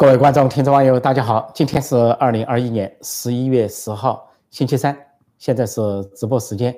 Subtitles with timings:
[0.00, 1.52] 各位观众、听众、网友，大家好！
[1.54, 4.96] 今天是二零二一年十一月十号，星期三，
[5.36, 6.74] 现在是直播时间。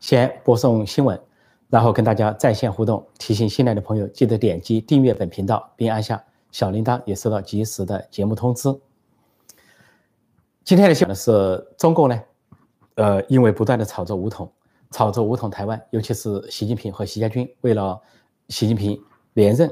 [0.00, 1.20] 先播送新闻，
[1.68, 3.06] 然后跟大家在线互动。
[3.18, 8.74] 提醒新来的朋友，记得点击订阅本频道，并按下小铃铛，也收到及时的节目通知。
[10.64, 12.18] 今天的新闻是中共呢，
[12.94, 14.50] 呃，因为不断的炒作武统，
[14.90, 18.00] 炒作武统台湾，尤其是习近平和习家军，为了
[18.48, 18.98] 习近平
[19.34, 19.70] 连任。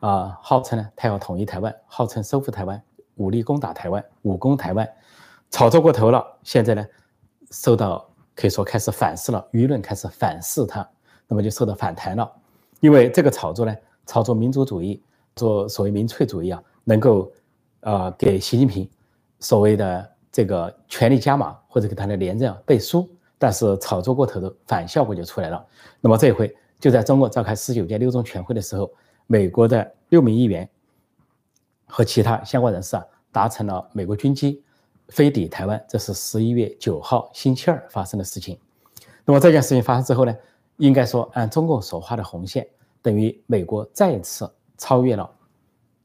[0.00, 2.80] 啊，号称呢，他要统一台湾，号称收复台湾，
[3.16, 4.86] 武力攻打台湾，武攻台湾，
[5.50, 6.24] 炒作过头了。
[6.42, 6.86] 现在呢，
[7.50, 10.86] 受到可以说开始反噬了，舆论开始反噬他，
[11.26, 12.30] 那么就受到反弹了。
[12.80, 15.02] 因为这个炒作呢，炒作民族主义，
[15.34, 17.32] 做所谓民粹主义啊，能够
[17.80, 18.88] 呃给习近平
[19.40, 25.66] 所谓的这个权力加码或者给他的连任背书，但是炒作过头的反效果就出来了。
[26.02, 28.90] 那么这一回就在中国召开十九届六中全会的时候。
[29.26, 30.68] 美国的六名议员
[31.86, 34.62] 和其他相关人士啊，达成了美国军机
[35.08, 38.58] 飞抵台湾，这是十一月九号星期二发生的事情。
[39.24, 40.34] 那么这件事情发生之后呢，
[40.76, 42.66] 应该说按中共所画的红线，
[43.02, 45.28] 等于美国再次超越了，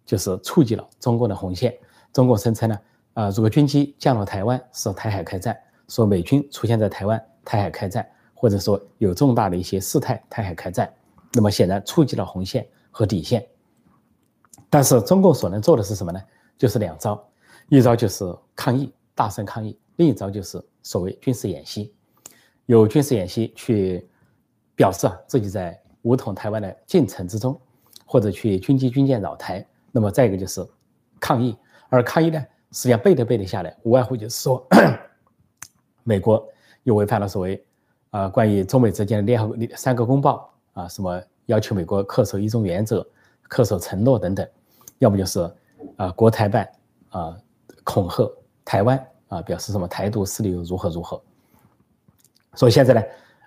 [0.06, 1.78] 就是触及了中共的红线。
[2.12, 2.80] 中共声称呢，
[3.14, 5.56] 啊，如果军机降落台湾是台海开战，
[5.88, 10.92] 说美军出现在台湾台海开战，或者说有重大的一些事态台海开战，
[11.34, 12.68] 那么显然触及了红线。
[12.92, 13.48] 和底线，
[14.70, 16.22] 但是中共所能做的是什么呢？
[16.58, 17.28] 就是两招，
[17.70, 18.24] 一招就是
[18.56, 21.92] 抗议，大声抗议；另一招就是所谓军事演习，
[22.68, 24.08] 有军事演习去
[24.76, 27.60] 表示啊自己在武统台湾的进程之中，
[28.06, 29.66] 或者去军机军舰扰台。
[29.92, 30.64] 那么再一个就是
[31.20, 31.58] 抗议，
[31.90, 32.40] 而抗议呢，
[32.72, 34.68] 实际上背对背得下来，无外乎就是说，
[36.04, 36.48] 美国
[36.84, 37.66] 又违反了所谓
[38.12, 41.22] 啊关于中美之间的联合三个公报啊什么。
[41.52, 43.06] 要求美国恪守一中原则、
[43.50, 44.48] 恪守承诺等等，
[45.00, 45.40] 要么就是
[45.98, 46.70] 啊国台办
[47.10, 47.38] 啊
[47.84, 48.32] 恐吓
[48.64, 51.22] 台湾啊，表示什么台独势力又如何如何。
[52.56, 53.04] 所以现在呢，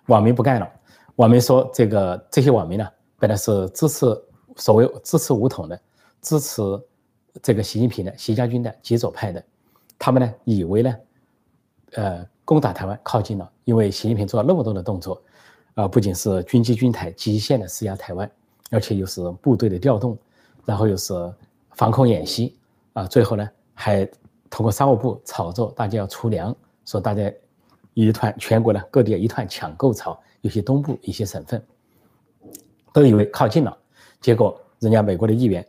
[0.09, 0.71] 网民不干了。
[1.17, 2.87] 网民说，这个这些网民呢，
[3.19, 4.05] 本来是支持
[4.57, 5.81] 所谓支持武统的，
[6.21, 6.61] 支持
[7.43, 9.43] 这个习近平的、习家军的极左派的，
[9.99, 10.97] 他们呢以为呢，
[11.93, 15.23] 呃攻打台湾靠近了，因为习近平做了那么多的动作。
[15.75, 18.31] 啊，不仅是军机军台极限的施压台湾，
[18.71, 20.17] 而且又是部队的调动，
[20.65, 21.12] 然后又是
[21.73, 22.57] 防空演习，
[22.93, 24.09] 啊，最后呢还
[24.49, 27.33] 通过商务部炒作大家要出粮，说大家
[27.93, 31.61] 一团全国呢各地一团抢购潮，有些东部一些省份
[32.93, 33.77] 都以为靠近了，
[34.21, 35.67] 结果人家美国的议员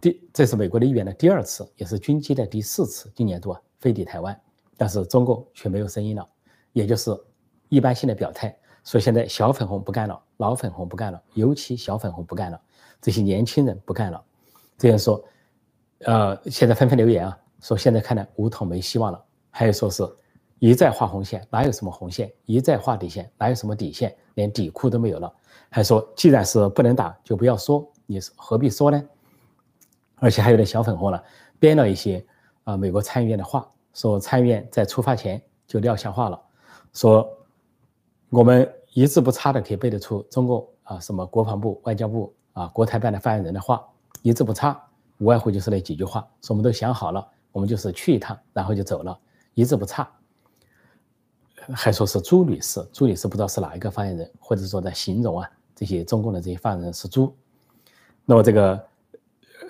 [0.00, 4.40] 第这是美国的议员的第二次，也是军机的第四次，今年度啊飞抵台湾，
[4.78, 6.26] 但是中共却没有声音了，
[6.72, 7.14] 也就是
[7.68, 8.56] 一般性的表态。
[8.84, 12.60] 所以现在小粉红不干了，老粉红不干了，尤其小粉红不干了，
[13.00, 14.20] 这些年轻人不干了。
[14.76, 15.24] 这样说，
[16.00, 19.24] 呃，现在纷纷留言啊，说现在看来武统没希望了。
[19.50, 20.02] 还有说是
[20.58, 22.32] 一再画红线，哪有什么红线？
[22.44, 24.12] 一再画底线，哪有什么底线？
[24.34, 25.32] 连底裤都没有了。
[25.70, 29.00] 还说既然是不能打，就不要说，你何必说呢？
[30.16, 31.22] 而且还有点小粉红了，
[31.60, 32.24] 编了一些
[32.64, 36.42] 啊美国参议院的话，说参议院在出发前就撂下话了，
[36.92, 37.38] 说。
[38.32, 43.86] 我们一字不差的可以背得出中共啊什么国防部、外交部啊国台办的发言人的话，
[44.22, 44.82] 一字不差，
[45.18, 49.18] 无外乎就是那几句话，说我们都想好了，我们就是去一趟，然后就走了，
[49.52, 50.10] 一字不差。
[51.74, 57.36] 还说是朱女士，朱女士不知道是哪一个发言人，或者说在形容啊这些中共的这些发言人是猪。
[58.24, 58.82] 那么这个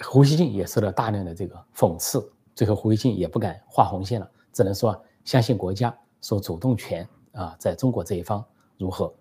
[0.04, 2.24] 胡锡进也受到大量的这个讽刺，
[2.54, 8.44] 最后胡锡进也不敢画红线了，只能说相信国家，说主动权啊在中国这一方。
[8.82, 9.12] 如何？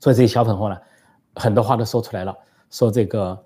[0.00, 0.76] 所以这些小粉红呢，
[1.34, 2.36] 很多话都说出来了，
[2.70, 3.44] 说这个，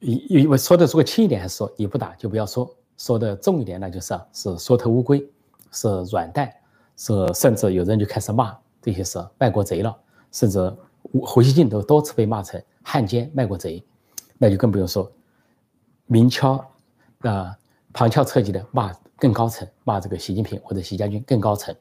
[0.00, 5.22] 一因为说的如果轻一点，还是说你不打就不要说；说的重一点，那就是是缩头乌龟，
[5.70, 6.50] 是软蛋，
[6.96, 9.94] 是甚至有人就开始骂这些是卖国贼了，
[10.32, 10.74] 甚至
[11.22, 13.84] 胡锡进都多次被骂成汉奸、卖国贼，
[14.38, 15.10] 那就更不用说
[16.06, 16.64] 明敲
[17.20, 17.54] 啊
[17.92, 21.74] 旁敲侧击的骂更高层，骂这个习近平或者习家军更高层。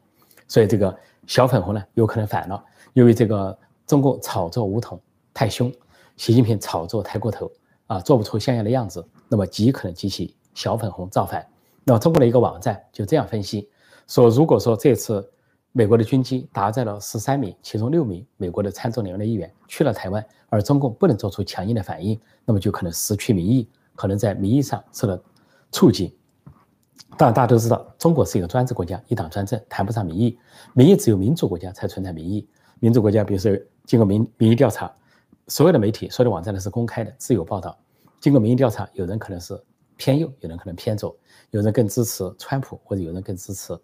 [0.48, 0.96] 所以这个
[1.26, 2.64] 小粉红呢，有可能反了，
[2.94, 5.00] 由于这个中共炒作武统
[5.34, 5.72] 太凶，
[6.16, 7.52] 习近平炒作太过头
[7.88, 11.46] 啊，做不出像样的样子，那么极可能激起小粉红造反。
[11.84, 13.70] 那么中国的一个网站就这样分析
[14.08, 15.26] 说，如果说这次
[15.72, 25.22] 美国的军机搭载了十三名，其中六名美国的参众两院的议员去了台湾，而中共不能做出强硬的反应，那么就可能失去民意，可能在民意上受到
[25.72, 26.18] 触及。
[27.18, 30.38] 当然，大家都知道，中国是一个专制国家，一党专政，谈不上民意。
[30.74, 32.48] 民意只有民主国家才存在民意。
[32.80, 33.52] 民主国家，比如说
[33.86, 34.92] 经过民民意调查，
[35.48, 37.78] 所有的媒体、所有的网站都是公开的、自由报道。
[38.20, 39.60] 经过民意调查，有人可能是
[39.96, 41.16] 偏右，有人可能偏左，
[41.52, 43.78] 有人更支持川普，或者有人更支持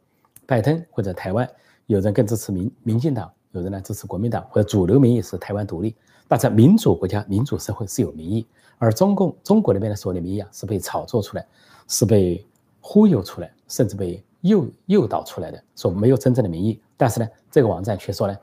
[0.45, 1.49] 拜登，或者台湾
[1.87, 5.95] 有人更支持民民进党，有人呢支持国民党，或者主流民意是台湾独立。
[6.27, 8.45] 但在民主国家、民主社会是有民意，
[8.77, 11.45] 而中共中国那边的所有的民意啊，是被炒作出来，
[11.87, 12.45] 是被
[12.85, 16.81] 忽悠出来，甚至被诱诱导出来的，说没有真正的民意。
[16.97, 18.37] 但是呢，这个网站却说呢，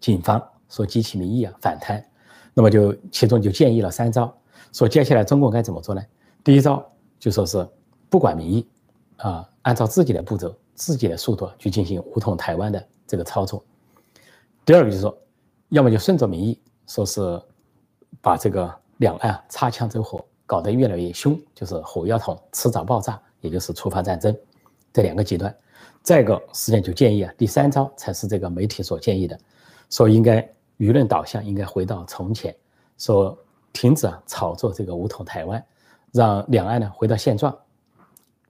[0.00, 2.02] 警方说激起民意啊反弹，
[2.54, 4.34] 那么就其中就建议了三招。
[4.72, 6.02] 说接下来中共该怎么做呢？
[6.42, 6.82] 第一招
[7.18, 7.68] 就说是
[8.08, 8.66] 不管民意，
[9.18, 13.62] 啊，按照自己的步骤、自己的速度去进行武统台湾的这个操作。
[14.64, 15.14] 第二个就是说，
[15.68, 17.20] 要么就顺着民意，说是
[18.22, 24.36] 把这个两岸擦枪走火搞得越来越凶，就是火药桶迟早爆炸，也就是触发战争，
[24.92, 25.54] 这两个极端。
[26.02, 29.38] 再一个，实际上就建议啊，第三招才是这个媒体所建议的，
[29.90, 30.40] 说应该
[30.78, 32.52] 舆论导向应该回到从前，
[32.98, 33.38] 说。
[33.72, 35.64] 停止啊炒作这个武统台湾，
[36.10, 37.56] 让两岸呢回到现状。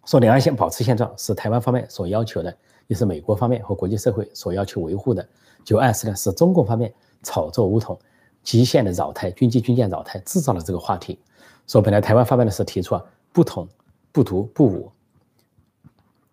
[0.07, 2.57] 说两岸先保持现状是台湾方面所要求的，
[2.87, 5.29] 也是美国方面和国际社会所要求维护的。
[5.63, 6.91] 就暗示呢是中共方面
[7.23, 7.99] 炒作武统，
[8.43, 11.19] 极限的扰台，军机军舰扰台，制造了这个话题。
[11.67, 13.69] 说本来台湾方面呢是提出啊不统
[14.13, 14.91] 不独不武，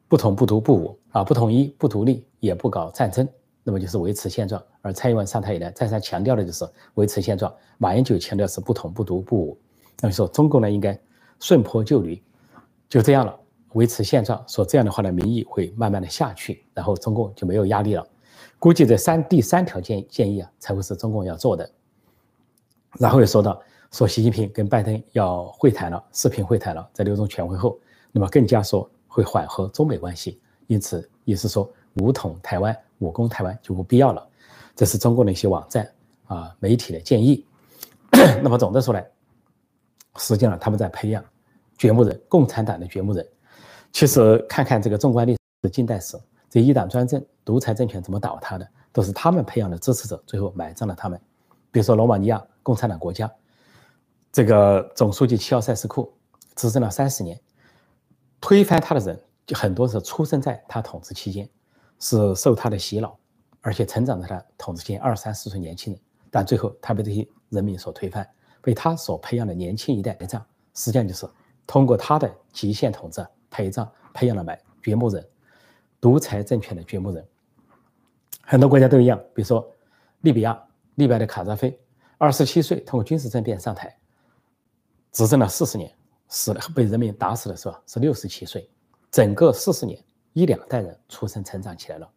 [0.07, 3.27] 不统不独不武啊不统一不独立也不搞战争。
[3.63, 7.53] 那么就是维持现状，而蔡英文上台以来再三强调的就是维持现状。
[7.77, 9.59] 马英九强调是不统不独不武，
[9.99, 10.97] 那么说中共呢应该
[11.41, 12.23] 顺坡就驴，
[12.87, 13.37] 就这样了，
[13.73, 14.41] 维持现状。
[14.47, 18.07] 说这样的话呢，民意会慢慢的下去，然后中共就没有压力了。
[18.57, 21.69] 估计这三第三条建建议啊，才会是中共要做的。
[22.97, 27.79] 然后又说到说习近平跟拜登要会谈了，视频会谈了，在六中全会后，
[28.11, 32.77] 那么更加说会缓和中美关系，因此也是说武统台湾。
[32.99, 34.27] 武攻台湾就不必要了，
[34.75, 35.87] 这是中共的一些网站
[36.25, 37.45] 啊媒体的建议。
[38.41, 39.07] 那么总的说来，
[40.15, 41.23] 实际上他们在培养
[41.77, 43.23] 掘墓人，共产党的掘墓人。
[43.91, 46.17] 其实看看这个纵观历史、近代史，
[46.49, 51.21] 这一党专政、独裁政权怎么倒塌的，都是他们培养的支持者，最后埋葬了他们。
[51.69, 53.31] 比如说罗马尼亚共产党国家，
[54.37, 56.13] 这个总书记齐奥塞斯库
[56.55, 57.41] 执政了三十年，
[58.39, 61.49] 推翻他的人就很多是出生在他统治期间。
[61.97, 63.17] 是受他的洗脑，
[63.61, 65.99] 而且成长在他统治期间二三十岁年轻人，
[66.29, 68.29] 但最后他被这些人民所推翻，
[68.61, 70.39] 被他所培养的年轻一代陪葬。
[70.75, 71.27] 实际上就是
[71.65, 75.27] 通过他的极限统治陪葬，培养了埋掘墓人，
[75.99, 77.27] 独裁政权的掘墓人。
[78.43, 79.67] 很多国家都一样，比如说
[80.21, 80.53] 利比亚，
[80.93, 81.75] 利比亚的卡扎菲，
[82.19, 83.97] 二十七岁通过军事政变上台，
[85.11, 85.93] 执政了四十年，
[86.27, 88.69] 死了被人民打死的时候是六十七岁，
[89.11, 90.03] 整个四十年。
[90.33, 92.07] 一两代人出生成长起来了，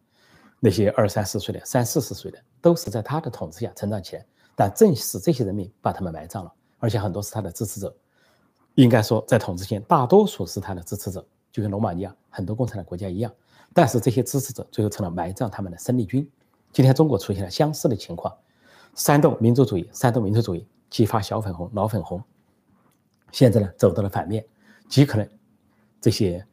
[0.59, 4.23] 那些二三十岁的、三四十岁的，都是在他的统治下成长起来。
[4.55, 7.91] 但正是这些人民把他们埋葬了，而且很多是他的支持者。
[8.75, 13.33] 应该说，在统治间，大多数是他的支持者，就跟罗马尼亚很多共产党国家一样。
[13.73, 16.29] 但是这些支持者最后成了埋葬他们的生力军。
[16.71, 18.31] 今天中国出现了相似的情况，
[18.93, 22.21] 煽动民族主义，煽动民族主义，激发小粉红、老粉红。
[23.31, 24.45] 现在呢，走到了反面，
[24.87, 25.27] 极可能
[25.99, 26.45] 这些。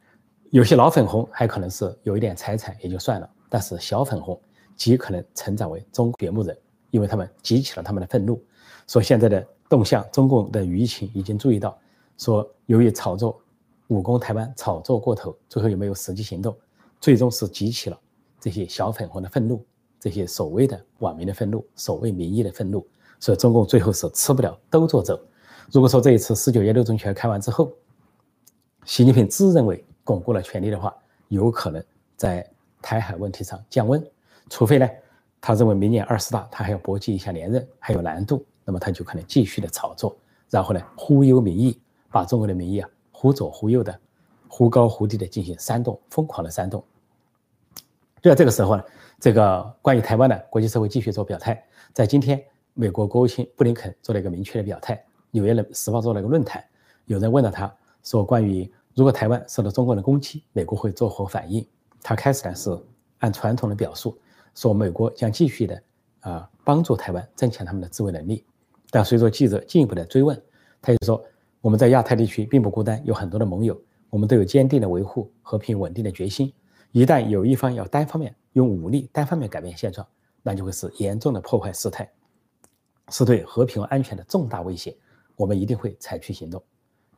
[0.50, 4.40] 有些老粉红还可能是有一点财产也就算了，但是小粉红
[4.76, 6.56] 极可能成长为中掘墓人，
[6.90, 8.42] 因为他们激起了他们的愤怒。
[8.86, 11.78] 说现在的动向，中共的舆情已经注意到，
[12.16, 13.38] 说由于炒作
[13.88, 16.56] 武功台湾炒作过头，最后有没有实际行动？
[16.98, 18.00] 最终是激起了
[18.40, 19.62] 这些小粉红的愤怒，
[20.00, 22.86] 这些所谓的网民的愤怒，所谓民意的愤怒。
[23.20, 25.20] 所以中共最后是吃不了兜着走。
[25.72, 27.72] 如果说这一次十九届六中全开完之后，
[28.84, 29.84] 习近平自认为。
[30.08, 30.96] 巩固了权力的话，
[31.28, 31.84] 有可能
[32.16, 34.02] 在台海问题上降温，
[34.48, 34.88] 除非呢，
[35.38, 40.16] 他认为明年二十大他还要搏击一下连任，还有难度，那么他就可能继续的炒作，
[40.48, 41.78] 然后呢忽悠民意，
[42.10, 44.00] 把中国的民意啊忽左忽右的，
[44.48, 46.82] 忽高忽低的进行煽动，疯狂的煽动。
[48.22, 48.82] 就在这个时候呢，
[49.20, 54.96] 这个关于台湾的国际社会继续做表态，在今天，美国国务卿布林肯做了一个明确的表态，
[55.30, 56.64] 《纽约的时报》做了一个论坛，
[57.06, 58.70] 有人问到他说关于。
[58.94, 61.64] 如果台湾受到中国的攻击，美国会作何反应？
[62.02, 62.76] 他开始呢是
[63.18, 64.18] 按传统的表述，
[64.56, 65.82] 说美国将继续的
[66.18, 68.44] 啊帮助台湾增强他们的自卫能力。
[68.90, 70.36] 但随着记者进一步的追问，
[70.82, 71.24] 他就说
[71.60, 73.80] 我们在亚太地区并不孤单，有很多的盟友，
[74.10, 76.52] 我们都有坚定的维护和平稳定的决心。
[76.90, 80.04] 一旦有一方要单方面用武力单方面改变现状，
[80.42, 82.10] 那就会是严重的破坏事态，
[83.10, 84.96] 是对和平和安全的重大威胁。
[85.38, 86.62] 我们一定会采取行动。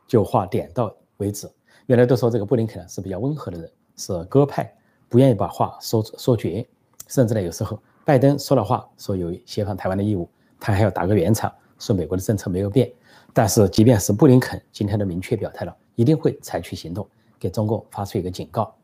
[0.07, 1.51] 就话点到为止。
[1.87, 4.73] 原来都说这个布林肯是比较温和的人，是鸽派，
[5.09, 6.65] 不愿意把话说说绝，
[7.09, 10.29] 甚至呢有时候拜登说了话，说有协防台湾的义务，
[10.61, 12.93] 他还要打个圆场，说美国的政策没有变。
[13.33, 17.09] 但是即便是布林肯今天的明确表态了，一定会采取行动，
[17.39, 18.75] 给中共发出一个警告。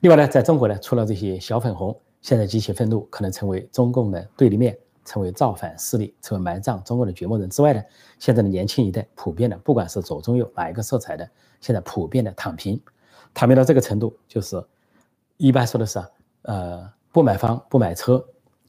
[0.00, 7.82] 另外呢，在中国呢，除了这些小粉红现在激起愤怒，可能成为中共的对立面，成为造反势力，成为埋葬中共的掘墓人之外呢，
[8.18, 11.26] 现在的年轻一代普遍的，不管是左中右哪一个色彩的，
[11.62, 12.78] 现在普遍的躺平，
[13.32, 14.62] 躺平到这个程度，就是
[15.38, 15.98] 一般说的是，
[16.42, 18.22] 呃，不买房、不买车，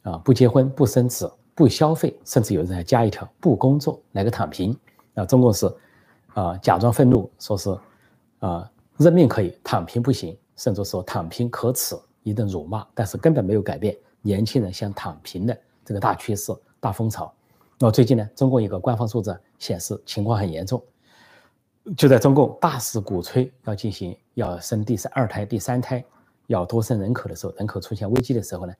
[0.03, 4.73] 啊，不结婚、不生子、不消费，甚至有人还加一条不工作，来个躺平。
[5.15, 5.69] 啊，中共是，
[6.33, 7.77] 啊，假装愤怒，说是，
[8.39, 10.37] 啊，认命可以，躺平不行。
[10.55, 15.57] 甚至说躺平可耻，一顿辱骂，但是根本没有改变年轻人想躺平的
[15.89, 17.33] 这个大趋势、大风潮。
[17.79, 20.79] 那最近呢，中共一个官方数字显示情况很严重。
[21.97, 26.05] 就在中共大肆鼓吹要进行要生第三二胎、第三胎，
[26.45, 28.73] 要多生人口的时候，人口出现危机的时候呢，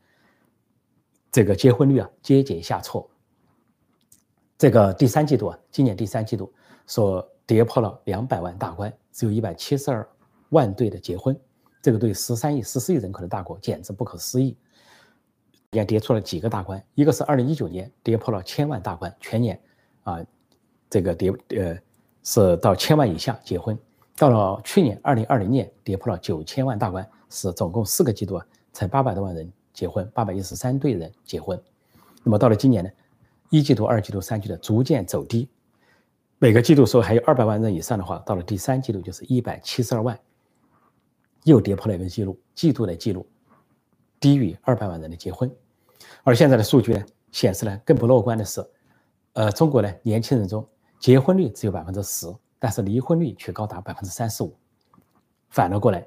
[1.32, 3.10] 这个结婚率啊节节下挫。
[4.56, 6.54] 这个第三季度啊，今年第三季度
[6.86, 10.08] 说跌破了两百万大关，只有一百七十二
[10.50, 11.36] 万对的结婚。
[11.82, 14.56] 这个对十三亿、十四亿人口的大国简直不可思议，
[15.72, 16.84] 也跌出了几个大关。
[16.96, 19.60] 一个是二零一九年跌破了千万大关，全年
[20.04, 20.26] 啊，
[20.90, 21.78] 这个跌呃
[22.24, 23.78] 是到千万以下结婚。
[24.18, 31.62] 到了去年二零二零年跌破了九千万大关，是总共四个季度啊才八百多万人结婚，八百一十三对人结婚。
[32.24, 32.90] 那么到了今年呢，
[33.50, 35.48] 一季度、二季度、三季度逐渐走低，
[36.40, 40.20] 每个季度说还有二百万人以上的话，到了第三季度就是一百七十二万。
[41.46, 43.26] 又跌破了一个记录，季度的记录，
[44.20, 45.50] 低于二百万人的结婚，
[46.24, 48.66] 而现在的数据呢显示呢，更不乐观的是，
[49.34, 50.68] 呃，中国呢年轻人中
[51.00, 54.54] 结婚率只有百分之十，但是离婚率却高达百分之三十五。
[55.50, 56.06] 反了过来，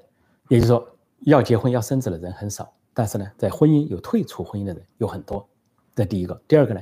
[0.49, 0.87] 也就是说，
[1.21, 5.45] 要结婚要生子的人很少，但是呢，在婚姻有退出婚姻的人有很多。
[5.95, 6.81] 这第一个，第二个呢，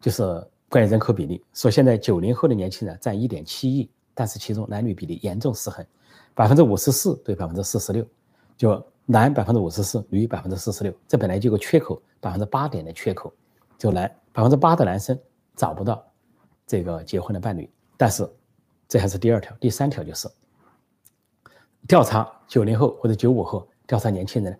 [0.00, 0.22] 就是
[0.68, 5.84] 关于人口比例，说现在九零后的年轻人占一点七亿，但是其中男女比例严重失衡。
[6.34, 8.06] 百分之五十四对百分之四十六，
[8.56, 13.32] 就男百分之五十四，女百分之四十六，这本来就有个缺口，百分之八点的缺口，
[13.78, 15.16] 就男百分之八的男生
[15.54, 16.04] 找不到
[16.66, 17.70] 这个结婚的伴侣。
[17.96, 18.28] 但是
[18.88, 20.28] 这还是第二条，第三条就是
[21.86, 24.58] 调查九零后或者九五后，调查年轻人，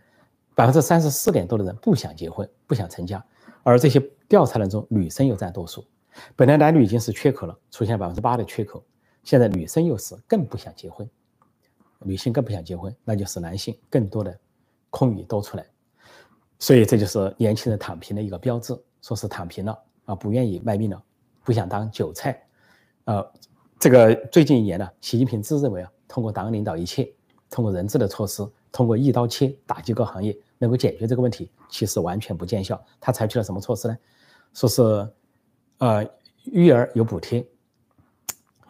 [0.55, 3.23] 百分之三十四点多的人不想结婚，不想成家，
[3.65, 3.99] 而这些
[4.29, 5.85] 调查人中，女生又占多数。
[6.37, 8.81] 本来男女已经是缺口了，出现百分之八的缺口，
[9.25, 11.09] 现在女生又是更不想结婚。
[12.01, 14.39] 女性更不想结婚，那就是男性更多的
[14.91, 15.67] 空余多出来，
[16.59, 21.03] 所以这就是年轻人躺平的一个标志，说是躺平了啊，不愿意卖命了，
[21.45, 22.41] 不想当韭菜，
[23.05, 23.33] 呃，
[23.79, 27.13] 这个最近一年呢，习近平自认为啊，通过党领导一切，
[27.51, 32.83] 通过人治的措施，通过一刀切打击各行业，能够解决这个问题，其实完全不见效。
[33.01, 33.97] 他采取了什么措施呢？
[34.55, 35.09] 说是，
[35.79, 36.07] 呃，
[36.45, 37.47] 育儿有补贴，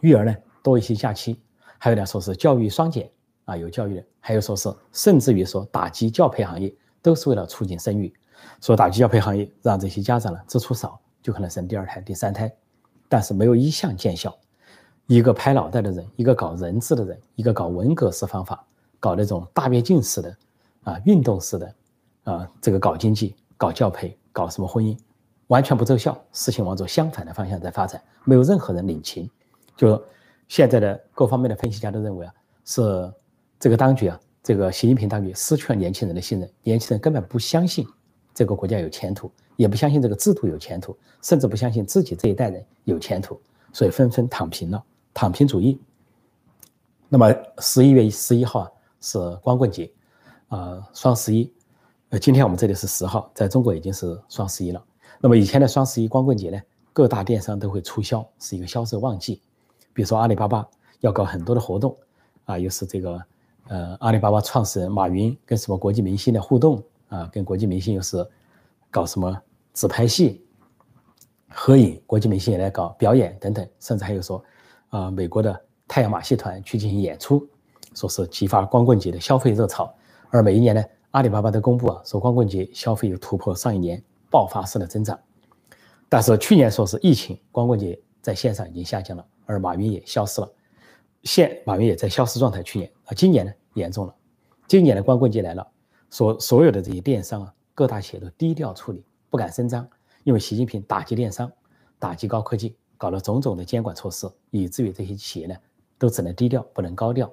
[0.00, 1.40] 育儿呢多一些假期，
[1.78, 3.11] 还有呢说是教育双减。
[3.47, 8.12] 啊，有教育的，还有说是，甚至于说打击教培行业，都是为了促进生育。
[8.61, 12.53] 说打击教培行业，让这些家长呢支出少，就可能生第二胎、第三胎，
[13.09, 14.37] 但是没有一项见效。
[15.07, 18.65] 一个拍脑袋的人，一个搞人治的人，一个搞文革式方法，
[18.99, 20.37] 搞那种大跃进式的，
[20.83, 21.75] 啊，运动式的，
[22.25, 24.99] 啊，这个搞经济、搞教培、搞什么婚姻，
[25.47, 29.31] 完全不奏效，事情往着相反的方向在发展，没有任何人领情。
[29.76, 30.03] 就
[30.49, 32.35] 现在的各方面的分析家都认为啊，
[32.65, 33.12] 是。
[33.59, 37.87] 这个当局啊，这个习近平当局失去了年轻人的信任，年轻人根本不相信
[38.35, 43.41] 这个国家有前途，也不相信这个制度有前途，甚至不相信自己这一代人有前途，
[43.73, 44.85] 所以纷纷躺平了，
[45.15, 45.81] 躺平主义。
[47.09, 48.71] 那么十一月十一号啊
[49.01, 49.91] 是光棍节，
[50.49, 51.51] 啊双十一，
[52.11, 54.85] 呃今天我们这里是十号，在中国已经是双十一了。
[55.19, 56.61] 那么以前的双十一光棍节呢，
[56.93, 59.41] 各大电商都会促销，是一个销售旺季，
[59.95, 60.69] 比如说阿里巴巴
[61.01, 61.97] 要搞很多的活动，
[62.45, 63.19] 啊又是这个。
[63.69, 67.29] 呃，阿里巴巴创始人马云跟什么国际明星的互动啊？
[67.33, 68.25] 跟国际明星又是
[68.93, 69.37] 搞什么
[69.73, 70.45] 自拍戏、
[71.49, 72.01] 合影？
[72.07, 74.45] 国际明星也来搞表演等等，甚至还有说，
[74.91, 77.45] 啊，美国的太阳马戏团去进行演出，
[77.95, 79.93] 说是激发光棍节的消费热潮。
[80.31, 85.19] 而每一年呢，阿里巴巴都公布啊，说光棍节消费有突破上一年爆发式的增长。
[86.09, 90.49] 但是去年说是疫情，光棍节在线上已经下降了，而马云也消失了。
[91.26, 92.62] 现马云也在消失状态。
[92.62, 94.14] 去年啊，今年呢严重了。
[94.68, 95.66] 今年的光棍节来了，
[96.09, 99.87] 所所有的这些电商啊，各大企业都低调处理，不敢声张，
[100.23, 101.50] 因为习近平打击电商，
[101.99, 105.54] 打击高科技，搞了种种的监管措施，以至于这些企业呢
[105.99, 107.30] 都只能低调，不能高调。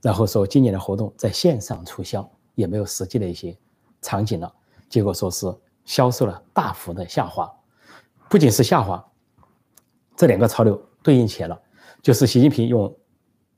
[0.00, 3.56] 然后说今年的活动在线上促销，也没有实际的一些
[4.00, 4.52] 场景了，
[4.88, 5.52] 结果说是
[5.84, 7.52] 销售了大幅的下滑。
[8.28, 9.04] 不仅是下滑，
[10.16, 11.60] 这两个潮流对应起来了，
[12.00, 12.92] 就是习近平用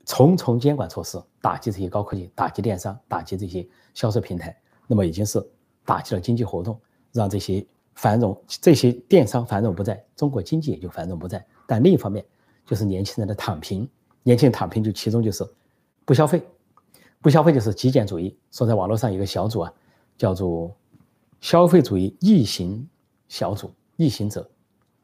[0.05, 4.55] 重重监管措施打击这些高科技，打击电商，打击这些销售平台，
[4.87, 5.43] 那么已经是
[5.83, 6.79] 打击了经济活动，
[7.11, 11.43] 让这些繁荣，这些电商繁荣不在，中国经济也就繁荣不在。
[11.67, 12.23] 但另一方面，
[12.65, 13.89] 就是年轻人的躺平，
[14.21, 15.43] 年轻人躺平就其中就是
[16.05, 16.41] 不消费，
[17.21, 18.37] 不消费就是极简主义。
[18.51, 19.73] 说在网络上有个小组啊，
[20.17, 20.71] 叫做
[21.41, 22.87] 消费主义逆行
[23.27, 24.47] 小组，逆行者，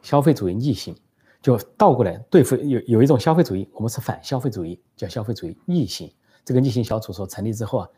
[0.04, 0.96] 消费主义逆行，
[1.42, 6.14] 就倒过来对付有有一种消费主义，我们是反消费主义，叫消费主义逆行。
[6.46, 7.90] 这个逆行小组说成立之后啊，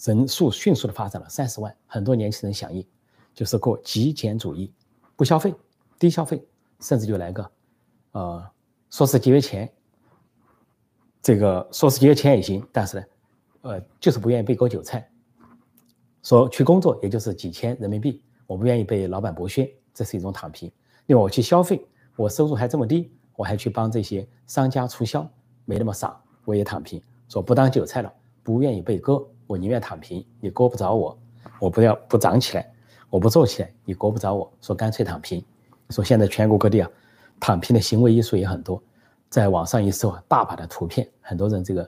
[0.00, 2.86] 人数迅速的发展了三十万，很多年轻人响应，
[3.34, 4.72] 就是过极简主义，
[5.16, 5.54] 不消费，
[5.98, 6.46] 低消费，
[6.80, 7.50] 甚至就来个，
[8.12, 8.50] 呃。
[8.88, 9.70] 说是节约钱，
[11.20, 13.06] 这个说是节约钱也行，但是呢，
[13.62, 15.06] 呃，就是不愿意被割韭菜。
[16.22, 20.70] 说去工作也就是几千人民币，我不愿意被老板剥削，这是一种躺平。
[21.06, 21.84] 另外，我去消费，
[22.16, 25.28] 我收入还这么低，我还去帮这些商家促销，
[25.64, 27.00] 没那么傻，我也躺平。
[27.28, 31.18] 说不当韭菜了，不愿意被割，我宁愿躺平，你割不着我，
[31.60, 32.72] 我不要不长起来，
[33.10, 35.44] 我不做起来，你割不着我，说干脆躺平。
[35.90, 36.90] 说现在全国各地啊。
[37.38, 38.82] 躺平的行为艺术也很多，
[39.28, 41.86] 在网上一搜啊，大把的图片，很多人这个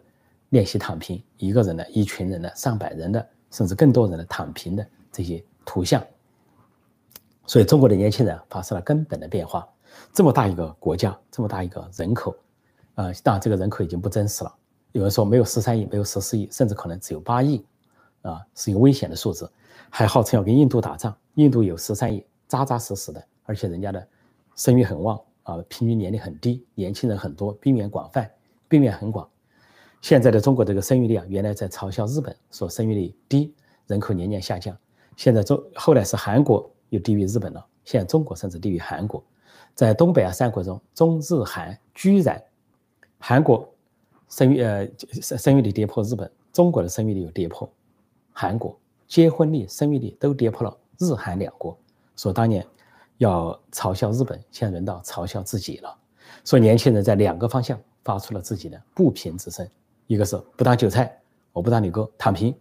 [0.50, 6.04] 练习躺平，一个人的、一群人的、上百人的，甚至更多人的躺平的这些图像。
[7.46, 9.66] 所以中国的年轻人发生了根本的变化。
[10.12, 12.34] 这么大一个国家，这么大一个人口，
[12.94, 14.54] 呃，当然这个人口已经不真实了。
[14.92, 17.64] 有人说没有十三亿，没有十四亿，甚至可能只有八亿，
[18.22, 19.50] 啊，是一个危险的数字。
[19.90, 24.06] 还号称要跟印度打仗，印度有十三亿，扎扎实实的，而且人家的
[24.54, 25.20] 生育很旺。
[25.44, 28.30] 啊，平均年龄很低，年轻人很多，病源广泛，
[28.68, 29.26] 病源很广。
[30.02, 33.54] 现在的中国这个生育率啊，原来在嘲笑日本说生育率低，
[33.86, 34.76] 人口年年下降。
[35.16, 39.24] 现在中后来是韩国又低于日本了，现在中国甚至低于韩国。
[39.78, 42.42] 在东北亚三国中，中日韩居然，
[43.20, 43.72] 韩国
[44.28, 44.84] 生育呃
[45.22, 47.70] 生生育率跌破日本，中国的生育率有跌破
[48.32, 51.78] 韩国，结婚率、生育率都跌破了日韩两国。
[52.16, 52.66] 说当年。
[53.18, 55.92] 要嘲笑日本，现在轮到嘲笑自己了。
[56.44, 59.68] 所以年轻人在两个方向发出了自己的不平之声：
[60.06, 61.20] 一个是不当韭菜，
[61.52, 62.54] 我不当你哥，躺平；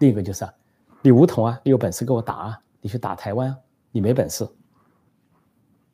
[0.00, 0.52] 另一个就是啊
[1.00, 3.58] 你武统啊，你有本事给我打啊，你去打台湾啊，
[3.90, 4.46] 你没本事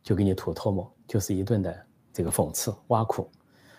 [0.03, 3.31] 就给你吐唾沫，就是一顿的这个讽刺挖苦。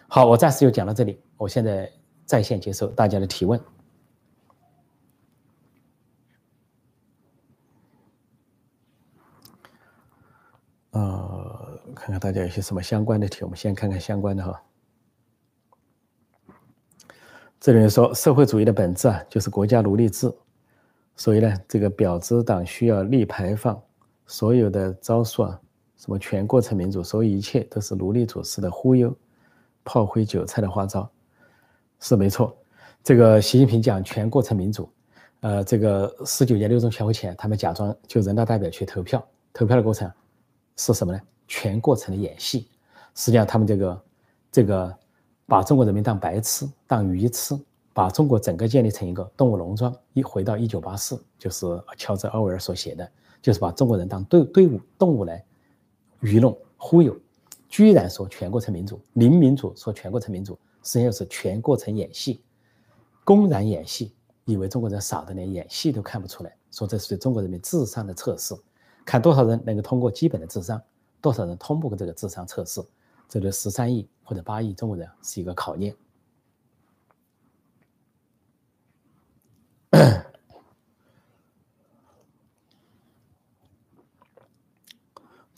[0.08, 1.92] 好，我暂时就讲到这里，我现在
[2.26, 3.60] 在线接受大家的提问。
[10.92, 14.64] 呃，看看大家有些什么相关的题，我们先看看相关的哈。
[17.60, 20.34] 这里说，社会主义的本质啊，就是国家奴隶制，
[21.16, 23.80] 所以呢，这个婊子党需要立牌坊，
[24.26, 25.62] 所有的招数啊，
[26.00, 29.14] 什么全过程民主，所有一切都是奴隶主式的忽悠、
[29.84, 31.08] 炮灰韭菜的花招，
[32.00, 32.56] 是没错。
[33.04, 34.90] 这个习近平讲全过程民主，
[35.42, 39.22] 呃，这个十九届六中全会前，他们假装就人大代表去投票，
[39.54, 40.10] 投票的过程。
[40.78, 41.20] 是什么呢？
[41.46, 42.70] 全过程的演戏，
[43.14, 44.02] 实际上他们这个
[44.50, 44.98] 这个
[45.46, 47.60] 把中国人民当白痴、当鱼吃，
[47.92, 49.94] 把中国整个建立成一个动物农庄。
[50.14, 51.66] 一回到一九八四，就是
[51.98, 55.44] 乔治·奥威尔所写的，就是把中国人当队队伍动物来
[56.22, 57.18] 愚弄忽悠，
[57.70, 62.42] 居然说全过程民主，零民主说全过程民主，实际上是全过程演戏，
[63.24, 64.14] 公然演戏，
[64.46, 68.56] 以为中国人傻的连演戏都看不出来，说这是对中国人民智商的测试。
[69.06, 70.82] 看多少人能够通过基本的智商，
[71.22, 72.82] 多少人通不过这个智商测试，
[73.28, 75.96] 这对十三亿或者八亿中国人是一个考验。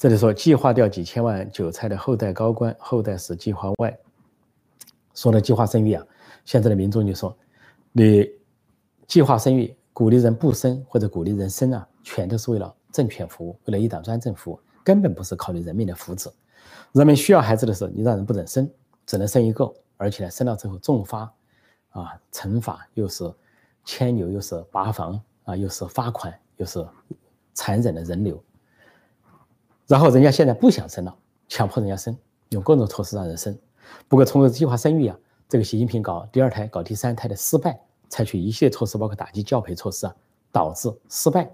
[0.01, 3.95] 这里说计划掉几千万韭菜的后代高官，后代是计划外。
[5.13, 6.03] 说了计划生育啊，
[6.43, 7.37] 现在的民众就说，
[7.91, 8.27] 你
[9.05, 12.75] 计划生育，鼓励人不生或者鼓励人生啊，全都是为了。
[12.91, 16.31] 政权服务，为了一党专政服务，根本不是考虑人民的福祉。
[16.93, 18.67] 人民需要孩子的时候，你让人不准生，
[19.05, 21.31] 只能生一个，而且呢，生了之后重罚，
[21.91, 23.31] 啊，惩罚又是
[23.85, 26.83] 牵牛，又是拔房，啊，又是罚款，又是
[27.53, 28.43] 残忍的人流。
[29.91, 31.13] 然后人家现在不想生了，
[31.49, 32.17] 强迫人家生，
[32.51, 33.54] 用各种措施让人生。
[34.08, 37.77] 不过通过计划生育啊，这个习近平搞第二胎、搞第三胎的失败，
[38.08, 40.15] 采取一系列措施，包括打击教培措施啊，
[40.49, 41.51] 导致失败。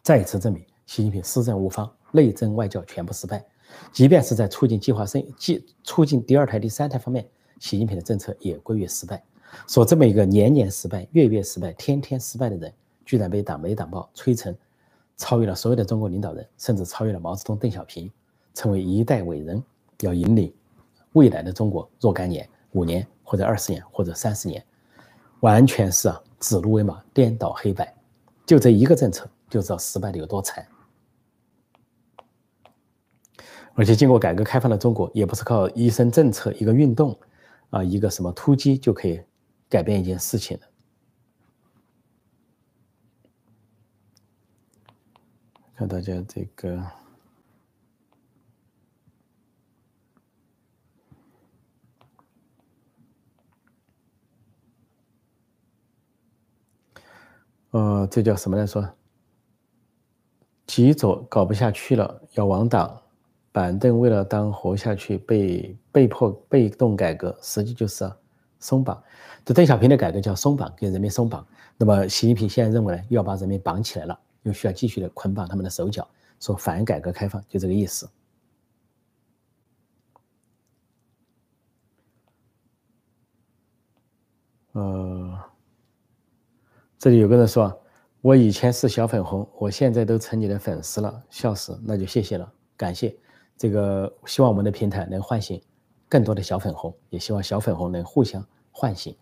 [0.00, 3.44] 再一次证明，习近平施政无方，内政外交全部失败。
[3.90, 9.20] 即便是在促进计划生、计促进第二胎、第三胎方面，习近平的政策也归于失败。
[9.66, 12.72] 说这么一个年年失败、月月失败、天天失败的人，
[13.04, 14.56] 居然被党媒党报吹成
[15.16, 18.10] 超越了所有的中国领导人，甚至超越了毛泽东、邓小平，
[18.54, 19.62] 成为一代伟人，
[20.00, 20.52] 要引领
[21.12, 24.64] 未来的中国若干年、五年或者二十年或者三十年，
[25.40, 27.94] 完全是啊指鹿为马、颠倒黑白，
[28.44, 30.66] 就这一个政策就知道失败的有多惨。
[33.74, 37.18] 而且经过改革开放的中国，也不是靠一声政策、一个运动，
[37.70, 39.18] 啊，一个什么突击就可以
[39.68, 40.66] 改变一件事情的。
[45.82, 46.80] 看大家这个，
[57.72, 58.88] 呃，这叫什么来说？
[60.68, 63.02] 急走搞不下去了，要亡党。
[63.50, 68.08] 板凳为了当活下去，被被迫被动改革，实际就是
[68.60, 69.02] 松绑。
[69.44, 71.44] 这邓小平的改革叫松绑，给人民松绑。
[71.76, 74.16] 那么习近平现在认为，要把人民绑起来了。
[74.42, 76.08] 又需要继续的捆绑他们的手脚，
[76.40, 78.08] 说反改革开放，就这个意思。
[84.72, 85.38] 呃，
[86.98, 87.78] 这里有个人说，
[88.22, 93.14] 我以前是小粉红，我现在都成你的粉丝了，笑死，那就谢谢了，感谢。
[93.58, 95.62] 这个希望我们的平台能唤醒
[96.08, 99.14] 更多的小粉红，也希望小粉红能互相唤醒，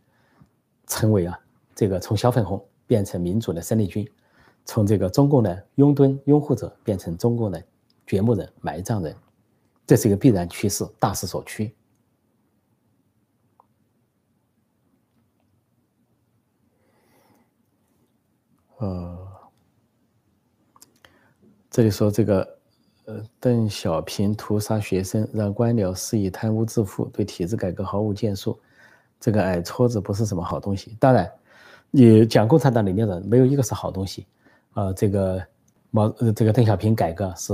[0.87, 1.39] 成为啊
[1.75, 4.09] 这个从小粉红变成民主的生力军。
[4.65, 7.63] 从这个中共的拥趸拥护者变成中共的
[8.07, 9.17] 掘墓人埋葬人，
[9.87, 11.75] 这是一个必然趋势，大势所趋。
[18.79, 19.29] 呃，
[21.69, 22.59] 这里说这个，
[23.05, 28.59] 呃，邓小平屠杀学生，让官僚肆意贪污致富，对体制改革毫无建树，
[29.19, 30.97] 这个矮矬子不是什么好东西。
[30.99, 31.31] 当然，
[31.91, 34.27] 你讲共产党里面的没有一个是好东西。
[34.75, 35.43] 呃，这个
[35.91, 37.53] 毛呃，这个邓小平改革是，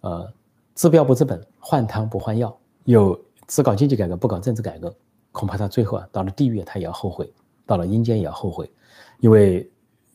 [0.00, 0.32] 呃，
[0.74, 4.94] 治标不治本，换汤不换药，有只搞经济改革不搞政治改革，
[5.32, 7.32] 恐怕他最后啊到了地狱他也要后悔，
[7.66, 8.70] 到了阴间也要后悔，
[9.18, 9.68] 因为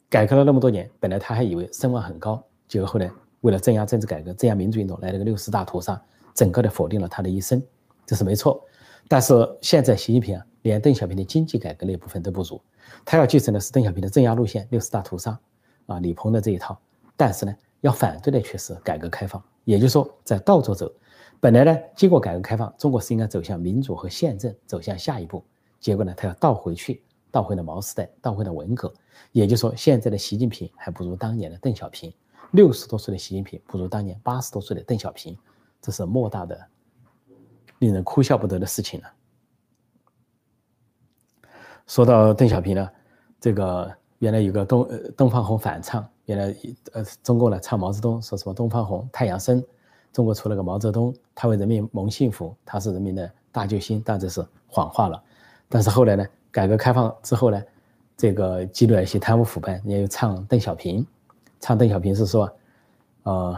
[0.10, 6.02] 改革了那么多年，本来他还以为声望很高，结果后来为了镇压政治改革、镇压民主运动，来了个六四大屠杀，
[6.34, 7.62] 整个的否定了他的一生，
[8.06, 8.64] 这是没错。
[9.08, 12.60] 但是现在习近平啊，连邓小平的经济改革那部分都不如，
[13.04, 15.38] 他要继承的是邓小平的镇压路线，六四大屠杀。
[15.86, 16.78] 啊，李鹏的这一套，
[17.16, 20.92] 但是呢，要反对的却是改革开放，也就是说，在倒着走。
[21.40, 25.44] 本来呢，经过改革开放，中国是应该走向民主和宪政，走向下一步。
[25.80, 28.92] 结果呢，他要倒回去，倒回了毛时代，倒回了文革。
[29.32, 32.12] 也就是说，现在的习近平还不如当年的邓小平，
[32.52, 35.38] 六十多岁的习近平不如当年八十多岁的邓小平，
[35.82, 36.60] 这是莫大的、
[37.78, 39.14] 令人哭笑不得的事情了。
[41.86, 42.90] 说到邓小平呢，
[43.40, 43.96] 这个。
[44.20, 46.56] 原来有个东东方红反唱，原来
[46.94, 49.64] 呃中国呢唱毛泽东说什么东方红太阳升，
[50.14, 55.22] 中国出了个毛泽东，他为人民谋幸福，他是人民的大救星，但这是谎话了。
[55.68, 57.62] 但是后来呢，改革开放之后呢，
[58.16, 61.06] 这个积累了一些贪污腐败，人家又唱邓小平，
[61.60, 62.50] 唱邓小平是说，
[63.24, 63.58] 呃，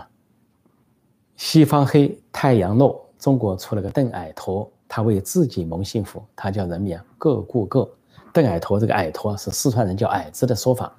[1.36, 7.88] 西方黑太阳落，中国出了个邓矮驼，他为自己谋幸福，他叫人民啊各顾各。
[8.34, 10.96] 邓矮驼，这个矮驼是四川人叫矮子的说法，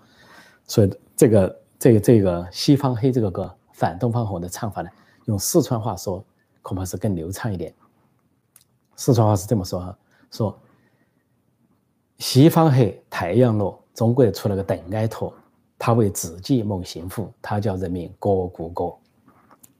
[0.66, 4.90] 所以这个这个这个西方黑这个歌反东方红的唱法呢，
[5.26, 6.24] 用四川话说
[6.62, 7.72] 恐怕是更流畅一点。
[8.96, 9.98] 四川话是这么说哈，
[10.32, 10.58] 说
[12.18, 15.32] 西方黑太阳落，中国出了个邓矮驼，
[15.78, 18.92] 他为自己谋幸福，他叫人民各顾各，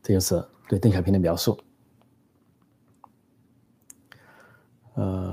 [0.00, 1.58] 这就是对邓小平的描述。
[4.94, 5.27] 呃。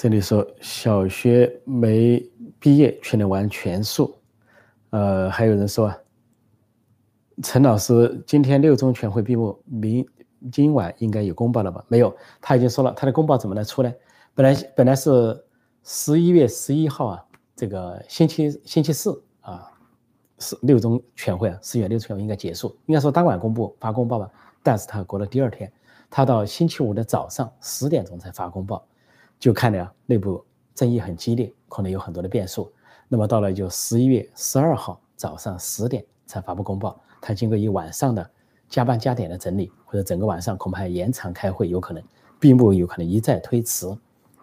[0.00, 2.26] 这里说小学没
[2.58, 4.16] 毕业却能玩全数，
[4.88, 5.94] 呃，还有人说
[7.42, 10.08] 陈老师今天六中全会闭幕，明
[10.50, 11.84] 今晚应该有公报了吧？
[11.86, 13.92] 没有，他已经说了，他的公报怎么来出呢？
[14.34, 15.38] 本来本来是
[15.84, 17.22] 十一月十一号啊，
[17.54, 19.70] 这个星期星期四啊，
[20.38, 24.30] 是六中全会啊，四月六中全会应该结束，应该说当晚公布发公报吧，
[24.62, 25.70] 但是他过了第二天，
[26.08, 28.82] 他到星期五的早上十点钟才发公报。
[29.40, 32.70] 就看了内部争议很激烈，可能有很多的变数。
[33.08, 38.30] 那么到了就十一月十二号早上十点才发布公报，他经过一晚上的
[38.68, 42.00] 加班加点的整理，或者整个晚上恐怕延长开会，有可能
[42.38, 43.88] 闭幕有可能一再推迟。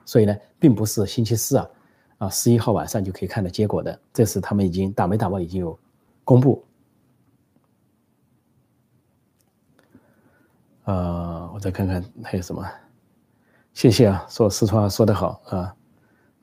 [0.04, 1.70] 所以呢，并不是星期四啊
[2.18, 3.98] 啊十一号晚上就可以看到结果的。
[4.12, 5.78] 这是他们已经打没打包已经有
[6.24, 6.66] 公布。
[10.86, 12.66] 呃，我再看看还有什么。
[13.78, 15.76] 谢谢啊，说四川话说得好啊，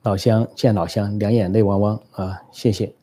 [0.03, 2.95] 老乡见老乡，两眼泪汪汪啊，谢谢。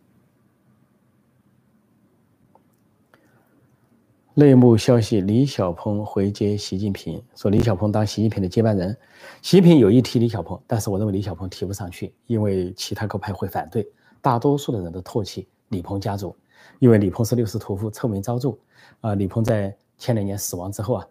[4.32, 8.96] 内幕消息：李小鹏回接习近平，说李小鹏当习近平的接班人。
[9.42, 13.86] 习近平有意提李小鹏，但是我认为李小鹏提不上去，因为其他各派会反对。
[14.22, 16.34] 大多数的人都唾弃李鹏家族，
[16.78, 18.56] 因为李鹏是六世屠夫，臭名昭著。
[19.02, 21.06] 啊，李鹏在前两年死亡之后啊，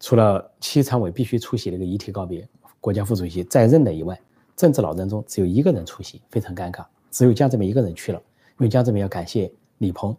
[0.00, 2.48] 除了七常委必须出席那个遗体告别，
[2.82, 4.20] 国家副主席在任的以外，
[4.56, 6.84] 政治老人中只有一个人出席，非常尴尬。
[7.12, 8.18] 只有江泽民一个人去了，
[8.58, 10.14] 因为江泽民要感谢李鹏。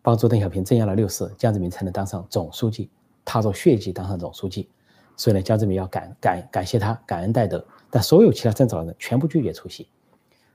[0.00, 2.88] 帮助邓小平镇压了六四，江泽民才能当上总书记，
[3.22, 4.66] 踏着血迹当上总书记。
[5.14, 7.62] 所以呢，江泽民要感感感谢他，感恩戴德。
[7.90, 9.86] 但所有其他政治老人全部拒绝出席。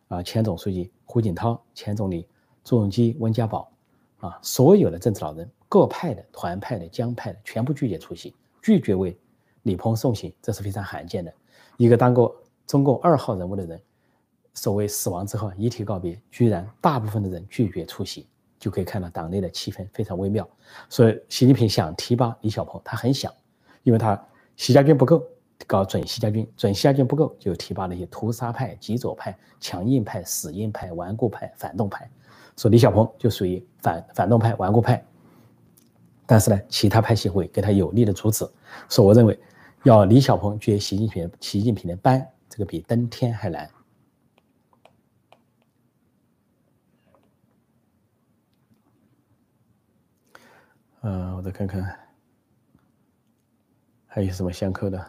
[0.07, 2.27] 啊，前总书记胡锦涛，前总理
[2.63, 3.71] 朱镕基、温家宝，
[4.17, 9.15] 啊，所有的政治老人，各派的、团派的、江派的，全部拒绝出席，拒绝为
[9.61, 11.31] 李鹏送行，这是非常罕见的。
[11.81, 12.35] 一个当过
[12.67, 13.81] 中共二号人物的人，
[14.53, 18.27] 所谓死亡之后遗体告别，居然大部分的人拒绝出席。
[18.59, 20.47] 就可以看到党内的气氛非常微妙，
[20.87, 23.33] 所以习近平想提拔李小鹏，他很想，
[23.81, 24.23] 因为他
[24.55, 25.23] 习家军不够，
[25.65, 32.07] 搞准习家军，准习家军不够，就提拔那些屠杀派、极左派、强硬派、死硬派、顽固派、反动派，
[32.55, 35.03] 说李小鹏就属于反反动派、顽固派，
[36.27, 38.47] 但是呢，其他派系会给他有力的阻止，
[38.89, 39.39] 说我认为
[39.83, 43.67] 要李小鹏接习近平习近平的班，这个比登天还难。
[51.01, 51.97] 嗯，我再看看，
[54.05, 55.03] 还有什么相扣的？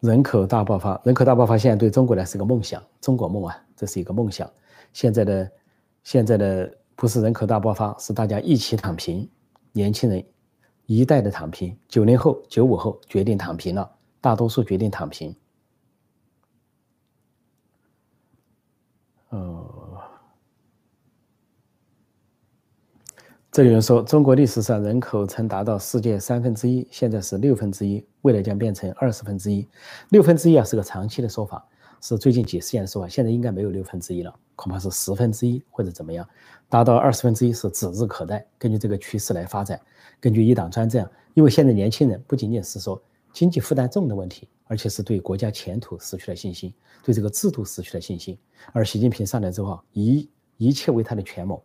[0.00, 4.50] 人口大爆发，人口大爆发现在对中国来是个梦想，中国梦啊，这是一个梦想。
[4.92, 5.52] 现在的
[6.02, 9.30] 现在的不是人口大爆发，是大家一起躺平，
[9.70, 10.24] 年轻人
[10.86, 15.34] 一代的躺平，九零后、九五后决定躺平了，大多数决定躺平。
[19.30, 20.00] 哦。
[23.50, 29.64] 这里人说，中国历史上人口曾达到世界三分之一，现在是六分之一，未来将变成二十分之一。
[30.08, 31.64] 六分之一啊是个长期的说法，
[32.06, 33.08] 是最近几十年的说法。
[33.08, 36.28] 现在应该没有六分之一了，恐怕是十分之一或者怎么样。
[36.68, 38.46] 达到二十分之一是指日可待。
[38.58, 39.80] 根据这个趋势来发展，
[40.20, 48.36] 根据一党专政，因为现在年轻人不仅仅是说经济负担重的问题，而且是对国家前途失去了信心，对这个制度失去了信心。
[48.74, 51.62] 而习近平上来之后，一一切为他的权谋，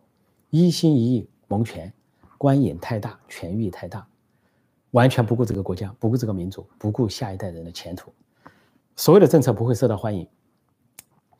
[0.48, 1.28] 一心一意。
[1.48, 1.92] 蒙权，
[2.38, 4.06] 官瘾太大，权欲太大，
[4.92, 8.12] 完全不顾这个国家，不顾这个民族，不顾下一代人的前途，
[8.96, 10.26] 所有的政策不会受到欢迎。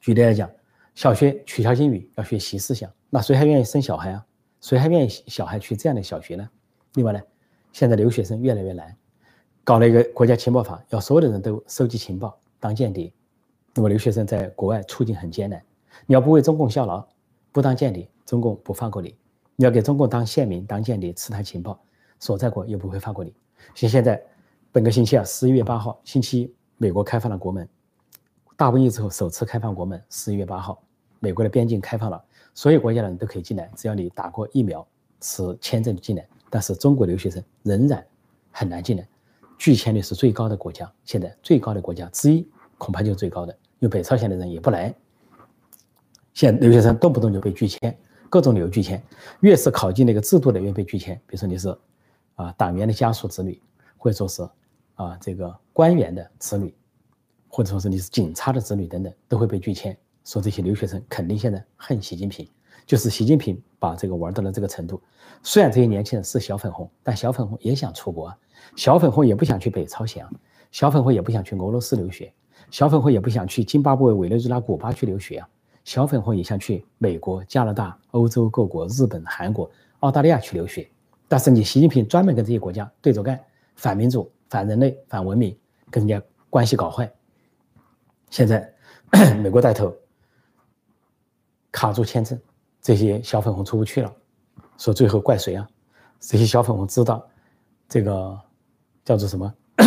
[0.01, 0.51] 举例来讲，
[0.95, 4.27] 小学取消英语，要学习思想，那谁还愿意生小孩啊？
[4.61, 6.49] 谁还愿意小孩去这样的小学呢？
[6.95, 7.21] 另外呢，
[7.73, 8.97] 现在留学生越来越难，
[9.65, 13.13] 搞了一个国家情报法，要所有的人都收集情报当间谍，
[13.75, 15.63] 那么留学生在国外处境很艰难。
[16.07, 17.07] 你要不为中共效劳，
[17.53, 19.15] 不当间谍，中共不放过你。
[19.57, 21.79] 你要给中共当县民、当间谍、刺探情报，
[22.19, 23.35] 所在国又不会放过你。
[23.75, 24.23] 像现在，
[24.73, 27.69] 本个星期啊，十一月八号，星期一，美国开放了国门，
[28.57, 30.03] 大瘟疫之后首次开放国门。
[30.09, 30.83] 十一月八号，
[31.19, 34.87] 美国的边境开放了，所有国家的人都可以进来，只要你打过疫苗，
[35.21, 36.27] 持签证进来。
[36.49, 38.03] 但是中国留学生仍然
[38.51, 39.07] 很难进来，
[39.59, 43.53] 拒签率是最高的国家，现在最高的国家之一，恐怕就是最高的。
[43.81, 44.95] 因为北朝鲜的人也不来，
[46.33, 47.95] 现在留学生动不动就被拒签。
[48.31, 49.03] 各种理由拒签，
[49.41, 51.15] 越是考进那个制度的越被拒签。
[51.27, 51.77] 比如说你是
[52.37, 53.61] 啊党员的家属子女，
[53.99, 54.49] 或者说是
[55.05, 56.75] 啊这个官员的子女，
[57.49, 59.97] 或者说是你是警察的子女等等，都会被拒签。
[60.25, 62.47] 说这些留学生肯定现在恨习近平，
[62.87, 65.01] 就是习近平把这个玩到了这个程度。
[65.43, 68.33] 虽然这些年轻人是小粉红，但小粉红也想出国，
[68.77, 70.25] 小粉红也不想去北朝鲜，
[70.71, 72.33] 小粉红也不想去俄罗斯留学，
[72.71, 75.49] 小粉红也不想去津巴布韦、委内瑞拉、古巴去留学啊。
[75.83, 79.69] 小粉红也想去美国、加拿大、欧洲各国、日本、韩国、
[80.01, 80.87] 澳大利亚去留学，
[81.27, 83.41] 但是你习近平专门跟这些国家对着干，
[83.77, 85.59] 反民主、反人类、反文明，
[85.91, 87.11] 跟人家关系搞坏。
[88.29, 88.71] 现在
[89.41, 89.97] 美国带头
[91.73, 92.39] 卡住签证，
[92.83, 94.15] 这些小粉红出不去了，
[94.77, 95.67] 说最后怪谁啊？
[96.19, 97.27] 这些小粉红知道
[97.89, 98.39] 这个
[99.05, 99.55] 叫做什么？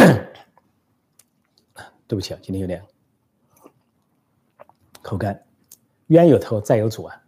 [2.07, 2.81] 对不起啊，今天有点
[5.01, 5.39] 口干。
[6.07, 7.21] 冤有头债有主啊！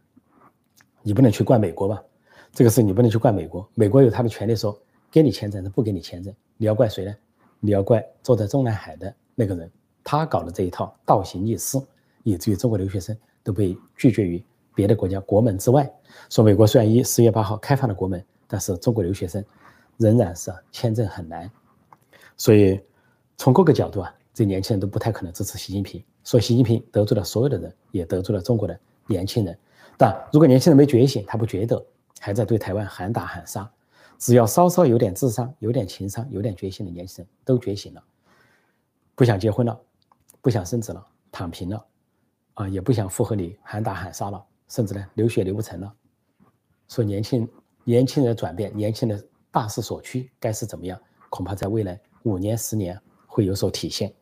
[1.02, 2.02] 你不能去怪美国吧？
[2.52, 4.80] 这个事你不能去怪美国，美国有他的权利说
[5.12, 6.34] 给你签证，是不给你签证。
[6.58, 7.16] 你要怪谁呢？
[7.66, 9.70] 你要怪坐在中南海的那个人，
[10.04, 11.82] 他搞的这一套倒行逆施，
[12.22, 14.44] 以至于中国留学生都被拒绝于
[14.76, 15.92] 别的国家国门之外。
[16.30, 19.44] 说美国虽然一十月八号开放了国门，但是中国留学生
[19.98, 21.50] 仍然是签证很难。
[22.38, 22.80] 所以
[23.36, 26.04] 从各个角度啊，这年轻人都不太可能支持习近平。
[26.24, 29.58] 所以习近平得罪了所有的人，也得罪了中国的年轻人。
[29.98, 31.84] 但如果年轻人没觉醒，他不觉得，
[32.20, 33.68] 还在对台湾喊打喊杀。
[34.18, 38.04] 只要稍稍有点智商、有点情商、有点觉醒的年轻人都觉醒了，
[39.14, 39.80] 不想结婚了，
[40.42, 41.86] 不想生子了，躺平了，
[42.56, 45.94] 啊，也不想附和你喊打喊杀了，甚至呢流血流不成了。
[46.88, 47.48] 说年轻
[47.84, 51.00] 年轻人的转变，年轻人大势所趋，该是怎么样？
[51.30, 52.98] 恐怕在未来五年、十年
[53.28, 54.14] 会有所体现。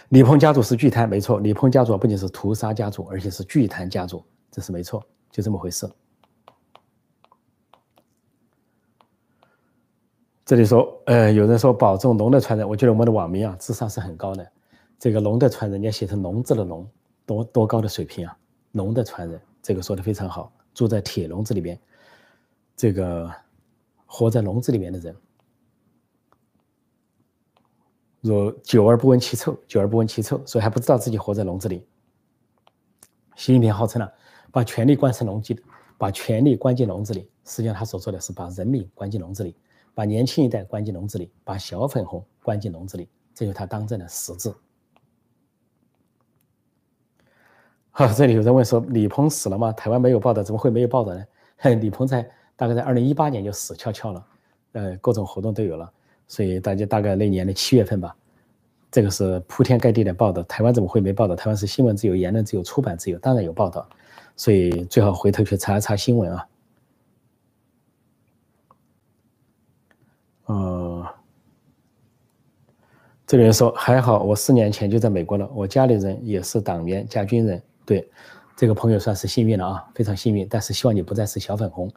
[0.09, 1.39] 李鹏家族是巨贪，没错。
[1.41, 5.89] 李鹏家族不仅是屠杀家族，而且是巨贪家族，这是没错，就这么回事。
[10.45, 14.53] 这里说，呃，有人说保重龙的传人，我觉得我们的网民啊，智商是很高的。
[14.99, 16.91] 这个龙的传人，你要写成龙字的龙，
[17.25, 18.37] 多多高的水平啊！
[18.73, 20.53] 龙的传人，这个说的非常好。
[20.75, 21.81] 住在铁笼子里边，
[22.77, 23.33] 这个
[24.07, 25.17] 活在笼子里面的人。
[28.21, 31.87] 若久而不闻其臭，久而不闻其臭，所以还不知道自己活在笼子里。
[33.37, 34.13] 习近平号称了
[34.53, 35.57] 把权力关成笼子，
[35.97, 39.55] 把权力关进笼子里，实际上他所做的是把人民关进笼子里，
[39.95, 44.53] 把年轻一代关进笼子里，把小粉红关进笼子里，这就是他当政的实质。
[47.91, 49.73] 好，这里有人问说李鹏死了吗？
[49.73, 51.25] 台湾没有报道，怎么会没有报道呢？
[51.81, 54.27] 李鹏在大概在二零一八年就死翘翘了，
[54.73, 55.93] 呃，各种活动都有了。
[56.27, 58.17] 所以大家大概那年的七月份吧，
[58.91, 60.43] 这个是铺天盖地的报道。
[60.45, 61.35] 台湾怎么会没报道？
[61.35, 63.87] 台湾是新闻自由、言论自由、出版自由，当然有报道。
[64.41, 66.49] 所以最好回头去查一查新闻啊。
[70.47, 71.07] 呃，
[73.27, 77.63] 这里说还好，我四年前就在美国了，我家里人也是党员加军人。
[77.85, 78.11] 对，
[78.57, 80.49] 这个朋友算是幸运了啊，非常幸运。
[80.49, 81.93] 但是希望你不再是小粉红，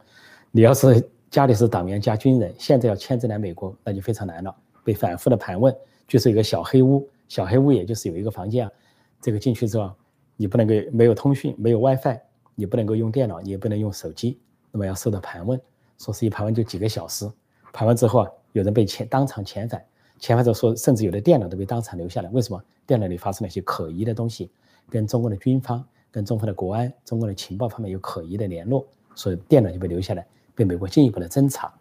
[0.52, 1.10] 你要是。
[1.30, 4.56] 家里是党员加军人，现在要签证来美国，那就非常难了。
[4.84, 5.74] 被反复的盘问，
[6.08, 8.72] 就是一个小黑屋，小黑屋也就是有一个房间啊。
[9.20, 9.92] 这个进去之后，
[10.36, 12.20] 你不能够没有通讯，没有 WiFi，
[12.56, 14.40] 你不能够用电脑，你也不能用手机，
[14.72, 15.60] 那么要受到盘问。
[15.98, 17.30] 说是一盘问就几个小时，
[17.72, 19.84] 盘完之后啊，有人被遣当场遣返，
[20.20, 22.30] 遣返之后说，甚至有的电脑都被当场留下来。
[22.32, 22.64] 为什么？
[22.86, 24.52] 电脑里发生了一些可疑的东西，
[24.90, 28.86] 跟中国的军方、跟中国的国安、中国的情报方面有可疑的联络，
[29.16, 30.26] 所以电脑就被留下来。
[30.56, 31.74] 被美国进一步的侦查，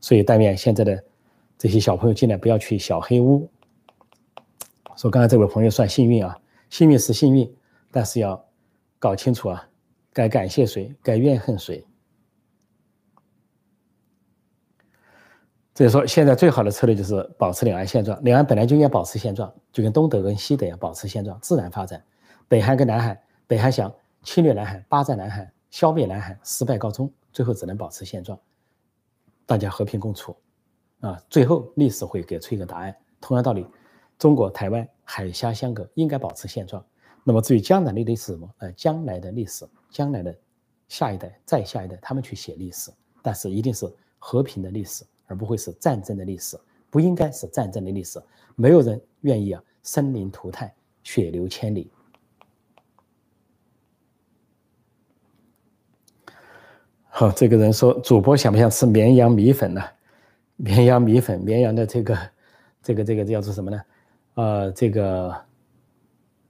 [0.00, 1.04] 所以但愿现在的
[1.56, 3.48] 这些小朋友尽量不要去小黑屋。
[4.96, 6.36] 说刚才这位朋友算幸运啊，
[6.70, 7.54] 幸运是幸运，
[7.90, 8.42] 但是要
[8.98, 9.68] 搞清楚啊，
[10.16, 11.86] 该感谢谁，该怨恨谁。
[15.74, 22.02] 所以说，现在最好的策略就是保持两岸现状，两岸本来就应该保持现状，就跟东德跟西德一样保持现状，自然发展。
[22.48, 27.12] 北韩跟南韩，北韩想侵略南韩，霸占南韩，消灭南韩，失败告终。
[27.30, 28.40] 最后只能保持现状，
[29.44, 30.34] 大家和平共处，
[31.00, 32.96] 啊，最后历史会给出一个答案。
[33.20, 33.66] 同样道理，
[34.18, 36.82] 中国台湾海峡相隔应该保持现状。
[37.28, 38.48] 那么至于将来的历史什么？
[38.58, 40.32] 呃，将来的历史，将来的
[40.86, 42.88] 下一代、再下一代，他们去写历史，
[43.20, 43.84] 但是一定是
[44.16, 46.56] 和平的历史，而不会是战争的历史，
[46.88, 48.22] 不应该是战争的历史。
[48.54, 51.90] 没有人愿意啊，生灵涂炭，血流千里。
[57.08, 59.82] 好，这个人说，主播想不想吃绵阳米粉呢？
[60.54, 62.16] 绵阳米粉，绵阳的这个，
[62.84, 63.82] 这个，这个叫做什么呢？
[64.34, 65.34] 呃，这个，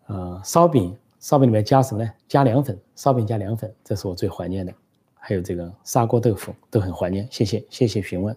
[0.07, 2.11] 呃，烧饼，烧饼里面加什么呢？
[2.29, 4.73] 加凉粉，烧饼加凉粉，这是我最怀念的。
[5.14, 7.27] 还有这个砂锅豆腐，都很怀念。
[7.31, 8.37] 谢谢，谢谢询问。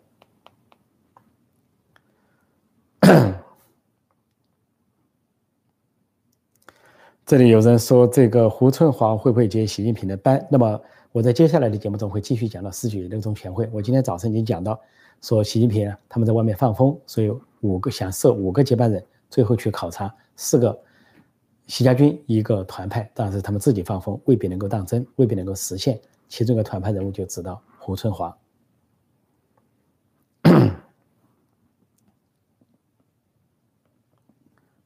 [7.25, 10.47] 这里有人说，这个胡春华会不会接习近平的班？
[10.49, 10.81] 那么。
[11.11, 13.67] 我在接下来的节目中会继续讲到四九六中全会。
[13.73, 14.79] 我今天早晨已经讲到，
[15.23, 20.79] 说习近平他们在外面放风，所以五个想设五个接班人，最后去考察四个
[21.69, 25.97] 习家军一个团派，但是他们自己放风，未必能够当真，未必能够实现。
[26.27, 28.35] 其中一个团派人物就知道胡春华。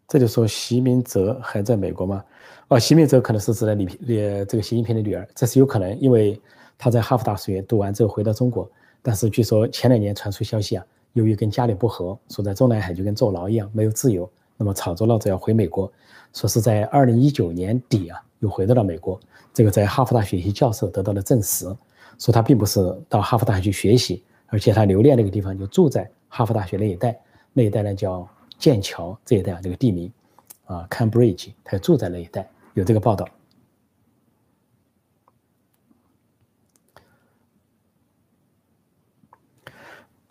[0.10, 2.24] 这就说习明泽还在美国吗？
[2.68, 6.39] 哦，习明泽可能是指的李李这个习近平的女儿，这是有可能，因为
[6.78, 8.70] 他在哈佛大学读完之后回到中国，
[9.01, 15.91] 但是据说前两年传出消息啊，由于跟家里不和，说在中南海就跟坐牢一样，没有自由，那么吵着闹着要回美国，
[16.34, 19.20] 说是在二零一九年底啊，又回到了美国。
[19.54, 21.66] 这个在哈佛大学一些教授得到了证实，
[22.18, 27.20] 说他并不是到哈佛大学去学习，而且他留恋那个地方，就住在哈佛大学那一带，
[27.54, 28.28] 那一带呢叫
[28.58, 30.12] 剑桥这一带，这个地名
[30.66, 32.49] 啊，Cambridge，他住在那一带。
[32.74, 33.28] 有这个报道，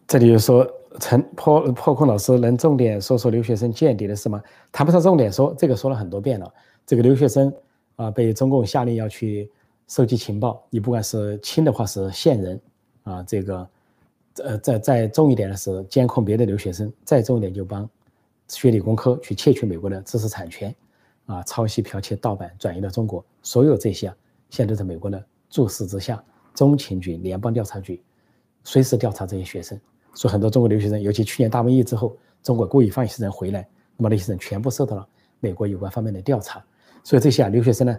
[0.09, 0.69] 这里就说
[1.01, 4.43] 陈破破空老师能重点说说留学生间谍的事吗？
[4.71, 6.53] 谈不上重点说，这个说了很多遍了。
[6.87, 7.53] 这个留学生
[7.97, 9.51] 啊，被中共下令要去
[9.89, 12.61] 收集情报，你不管是轻的话是线人
[13.05, 13.69] 啊，这个
[14.43, 17.89] 呃再再重一点的是监控别的留学生，再重一点就帮
[18.49, 20.75] 学理工科去窃取美国的知识产权
[21.27, 24.17] 啊，抄袭、剽窃、盗版转移到中国，所有这些啊，
[24.51, 26.23] 现在在美国的注视之下，
[26.55, 28.03] 中情局、联邦调查局
[28.65, 29.81] 随时调查这些学生。
[30.15, 35.09] 说很多中国留学生，尤其去年大瘟疫之后，中国故意放一些人回来，那么那些人全部受到了
[35.41, 36.65] 美国有关方面的调查。
[37.05, 37.99] 所以这些啊留学生呢，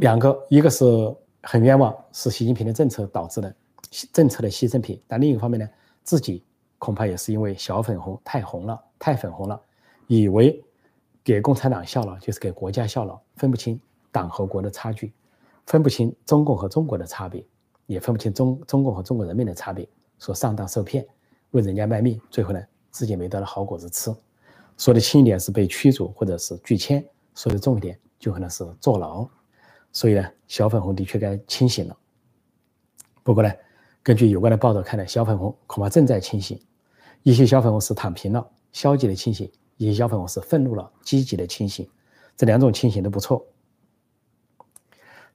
[0.00, 0.84] 两个，一个是
[1.42, 3.54] 很冤枉，是习近平的政策导致的
[4.12, 5.68] 政策的牺牲品；但另一方面呢，
[6.02, 6.42] 自己
[6.78, 9.60] 恐怕也是因为小粉红太红了，太粉红了，
[10.06, 10.62] 以为
[11.24, 13.78] 给共产党效劳就是给国家效劳，分不清
[14.10, 15.12] 党和国的差距，
[15.66, 17.44] 分不清中共和中国的差别，
[17.86, 19.86] 也分不清中中共和中国人民的差别。
[20.22, 21.04] 说上当受骗，
[21.50, 22.62] 为人家卖命，最后呢
[22.92, 24.14] 自己没得了好果子吃。
[24.78, 27.04] 说的轻一点是被驱逐或者是拒签，
[27.34, 29.28] 说的重一点就可能是坐牢。
[29.90, 31.96] 所以呢，小粉红的确该清醒了。
[33.24, 33.52] 不过呢，
[34.00, 36.56] 根据有关的报道看来，小粉红恐怕正在清醒。
[37.24, 41.88] 一些小粉红是躺平了，消极的清醒；一些小粉红是愤怒了，积极的清醒。
[42.36, 43.44] 这两种清醒都不错。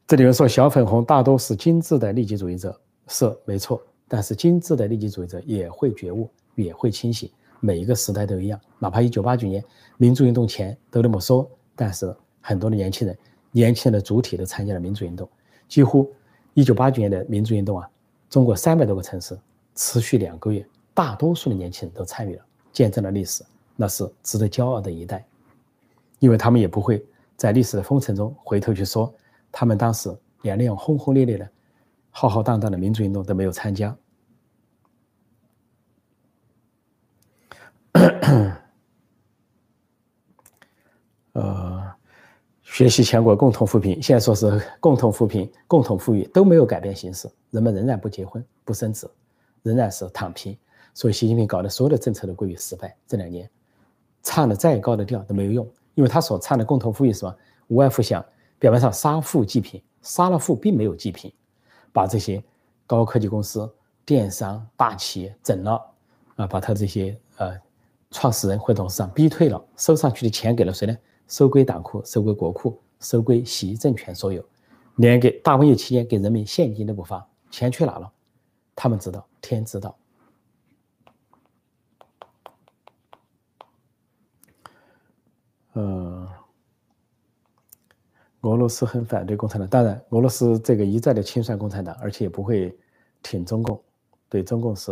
[0.07, 3.81] 这里面说小粉红大多是精致的利己主义者，是没错。
[4.07, 7.29] 但是精致的利己主义者也会觉悟，也会清醒。
[7.59, 9.63] 每一个时代都一样，哪怕一九八九年
[9.97, 13.17] 民主运动前都那么说，但是很多的年轻人，
[13.51, 15.27] 年轻人的主体都参加了民主运动。
[15.67, 16.13] 几乎
[16.53, 17.89] 一九八九年的民主运动啊，
[18.29, 19.37] 中国三百多个城市
[19.73, 23.43] 持续两个月，大多数的年轻人都参与了，见证了历史，
[23.75, 25.25] 那是值得骄傲的一代。
[26.19, 27.03] 因为他们也不会
[27.35, 29.11] 在历史的风尘中回头去说，
[29.51, 31.49] 他们当时也那样轰轰烈烈的。
[32.19, 33.95] 浩浩荡荡的民主运动都没有参加。
[41.33, 41.93] 呃，
[42.63, 49.07] 学习全国共同扶贫，现在说是共同扶贫、共同富裕都没有改变形势，人们仍然不结婚、不生子，
[49.61, 50.57] 仍然是躺平。
[50.95, 52.97] 所以习近平搞的所有的政策都归于失败。
[53.05, 53.47] 这两年
[54.23, 57.37] 唱的再高的调都没有用，因为他所唱的共同富裕是吧？
[57.67, 58.25] 无外乎想
[58.57, 61.31] 表面上杀富济贫，杀了富并没有济贫。
[61.97, 62.43] 把这些
[62.85, 63.67] 高科技公司、
[64.05, 65.83] 电商大企业整了，
[66.35, 67.59] 啊，把他这些呃
[68.11, 70.95] 创始人或董事长逼退了，收上去的钱给了谁呢？
[71.27, 74.47] 收归党库，收归国库，收归习政权所有，
[74.97, 78.11] 连给大瘟疫期间给人民现金都不发，钱去哪了？
[78.75, 79.97] 他们知道，天知道。
[85.73, 86.06] 呃。
[88.47, 92.77] 俄罗斯很反对共产党，当然，俄罗斯这个一再的清算共产党，而且也不会
[93.21, 93.81] 挺中共，
[94.29, 94.91] 对中共是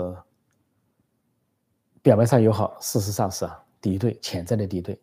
[2.01, 3.47] 表面上友好，事实上是
[3.81, 4.99] 敌对，潜在的敌对。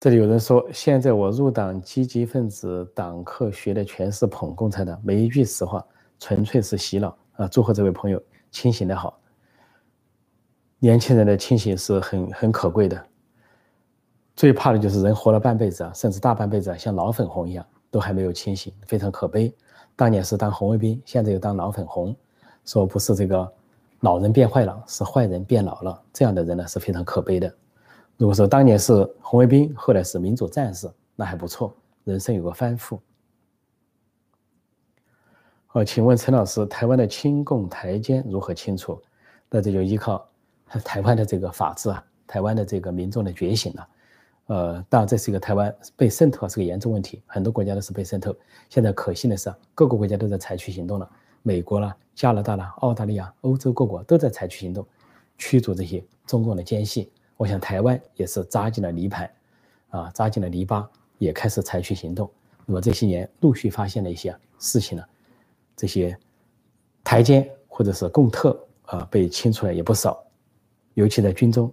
[0.00, 5.82] 这里有人说，现在我入党积极分子党课学的全是捧共产党，每一句实话，
[6.18, 7.48] 纯粹是洗脑啊！
[7.48, 9.18] 祝贺这位朋友清醒的好，
[10.78, 13.06] 年轻人的清醒是很很可贵的。
[14.36, 19.54] 最怕的就是人活了半辈子啊，甚至大半辈子啊，像老粉红一样，都还没有清醒，非常可悲。
[19.94, 22.14] 当年是当红卫兵，现在又当老粉红，
[22.64, 23.52] 说不是这个
[24.00, 26.02] 老人变坏了，是坏人变老了。
[26.12, 27.54] 这样的人呢是非常可悲的。
[28.16, 31.72] 如果说当年是红卫兵，后来是民主战士，那还不错，
[32.02, 32.98] 人生有个翻覆。
[35.68, 39.00] 好，请问陈老师，台湾的亲共台奸如何清除？
[39.48, 40.28] 那这就依靠
[40.84, 43.88] 台湾的这个法治啊，台湾的这个民众的觉醒了。
[44.46, 48.36] 呃，当然这是一个台湾被渗透是个严重问题，很多国家都是被渗透。
[48.68, 51.10] 现在可信的是，各个国家都在采取行动了，
[51.42, 54.86] 美国啦、加拿大啦、澳大利亚、欧洲各国都在采取行动，
[55.38, 57.10] 驱逐这些中共的奸细。
[57.38, 59.30] 我想台湾也是扎进了泥盘，
[59.88, 60.86] 啊，扎进了泥巴，
[61.16, 62.30] 也开始采取行动。
[62.66, 65.04] 那么这些年陆续发现了一些事情呢，
[65.74, 66.14] 这些
[67.02, 70.22] 台奸或者是共特啊被清出来也不少，
[70.92, 71.72] 尤其在军中。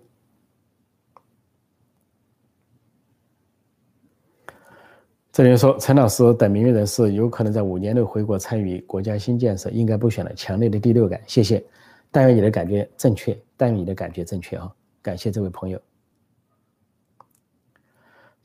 [5.32, 10.34] 这里说，陈老师等名誉人士有可能在五年内回国参与国家新建设，应该不选了。
[10.34, 11.63] 强烈的第六感，谢谢。
[12.11, 14.69] 但愿你的感觉正确，但愿你的感觉正确啊！
[15.01, 15.79] 感谢这位朋友。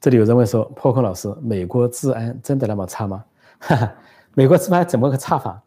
[0.01, 3.25] 这里有人问说，破空老师，美国治安真的那么差吗？
[3.59, 3.93] 哈哈，
[4.35, 5.61] 美国治安怎么个差法？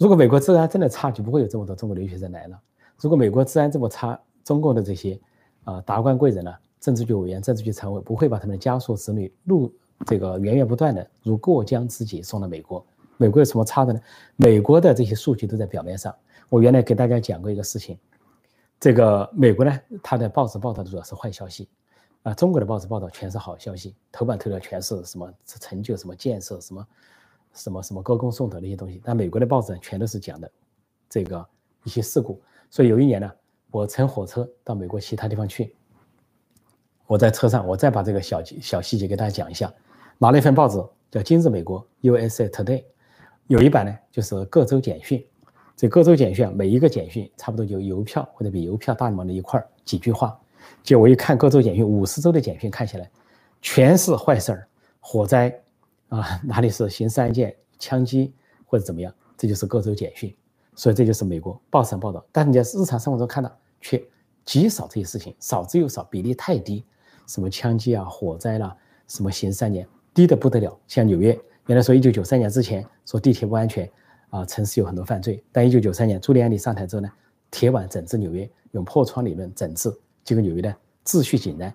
[0.00, 2.60] 如果美国治安真的差，就不会有这么多中国留学生来了。
[3.00, 5.16] 如果美国治安这么差，中共的这些
[5.62, 9.72] 啊达官贵人呢，政治局委员、政治局常委不会把他们的家属子女录。
[10.06, 12.84] 这个源源不断的如过江之鲫送到美国，
[13.16, 14.00] 美国有什么差的呢？
[14.36, 16.14] 美国的这些数据都在表面上，
[16.48, 17.96] 我原来给大家讲过一个事情，
[18.80, 21.68] 这个美国呢，它的报纸报道的主要是坏消息，
[22.22, 26.86] 啊，中国的报纸报道全是好消息，头版头条全是什么成就、什么建设、什么
[27.54, 29.00] 什么什么歌功颂德那些东西。
[29.04, 30.50] 但美国的报纸全都是讲的
[31.08, 31.46] 这个
[31.84, 32.40] 一些事故。
[32.68, 33.30] 所以有一年呢，
[33.70, 35.74] 我乘火车到美国其他地方去，
[37.06, 39.72] 我在车上，我再把这个小小细节给大家讲一下。
[40.18, 40.76] 拿了一份报纸
[41.10, 42.84] 叫《今日美国》（USA Today），
[43.48, 45.24] 有一版呢就是各州简讯。
[45.76, 50.38] 这各州简讯啊，每一个简讯差不多就邮票或者比邮票大那么一块几句话。
[50.82, 53.10] 结果我一看各州简讯，五十州的简讯看起来
[53.60, 54.68] 全是坏事儿，
[55.00, 55.52] 火灾
[56.08, 58.32] 啊，哪里是刑事案件、枪击
[58.64, 60.34] 或者怎么样，这就是各州简讯。
[60.76, 63.50] 所以这就是美国报上报道，但是你在日常生活中看到
[63.80, 64.02] 却
[64.44, 66.84] 极少这些事情，少之又少，比例太低。
[67.26, 68.76] 什么枪击啊、火灾啦，
[69.08, 70.78] 什么刑事案件低的不得了。
[70.86, 73.90] 像纽约，原来说一九九三年之前说地铁不安全
[74.30, 75.42] 啊，城市有很多犯罪。
[75.52, 77.10] 但一九九三年朱利安尼上台之后呢，
[77.50, 79.92] 铁腕整治纽约，用破窗理论整治，
[80.22, 81.74] 结果纽约呢秩序井然。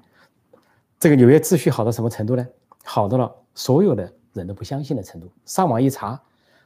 [1.00, 2.48] 这个纽约秩序好到什么程度呢？
[2.84, 5.30] 好到了所有的人都不相信的程度。
[5.46, 6.20] 上网一查，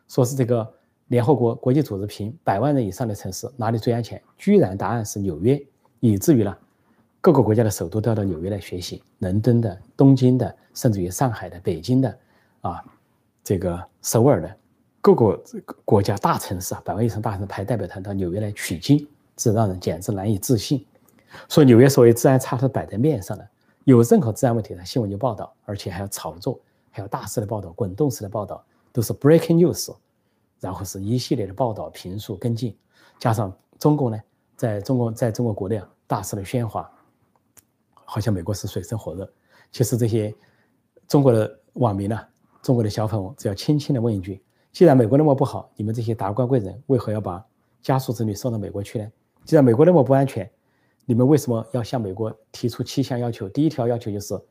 [0.07, 0.73] 说是这个。
[1.09, 4.19] 联合国国际组织评百万人以上的城市哪里最安全？
[4.37, 5.61] 居然答案是纽约，
[5.99, 6.57] 以至于呢，
[7.19, 12.19] 各个国家的首都都要到纽约来学习，伦敦的、东京的，甚至于上海的、北京的，
[12.61, 12.83] 啊，
[13.43, 14.57] 这个首尔的，
[15.01, 15.43] 各个
[15.85, 20.85] 国家大城市啊，百万以上大城市派代表团到纽约来取经，这让人简直难以置信。
[21.49, 23.47] 说纽约所谓治安差是摆在面上的，
[23.85, 26.59] 有任何治安问题，的新闻就报道，而且还要炒作，
[26.91, 29.93] 还有大肆的报道、滚动式的报道，都是 breaking news。
[30.59, 32.73] 然后是一系列的报道、评述、跟进，
[33.19, 34.17] 加上中共呢，
[34.55, 36.89] 在中国在中国国内啊大肆的喧哗，
[37.93, 39.29] 好像美国是水深火热。
[39.73, 40.33] 其实这些
[41.13, 42.19] 中国的网民呢，
[42.63, 44.41] 中国的小粉红，只要轻轻的问一句：
[44.71, 47.45] 既然美国那么不好，你们这些达官贵人为何要把
[47.83, 49.07] 家属子女送到美国去呢？
[49.45, 50.49] 既然美国那么不安全，
[51.05, 53.47] 你们为什么要向美国提出七项要求？
[53.47, 54.41] 第一条要求就是，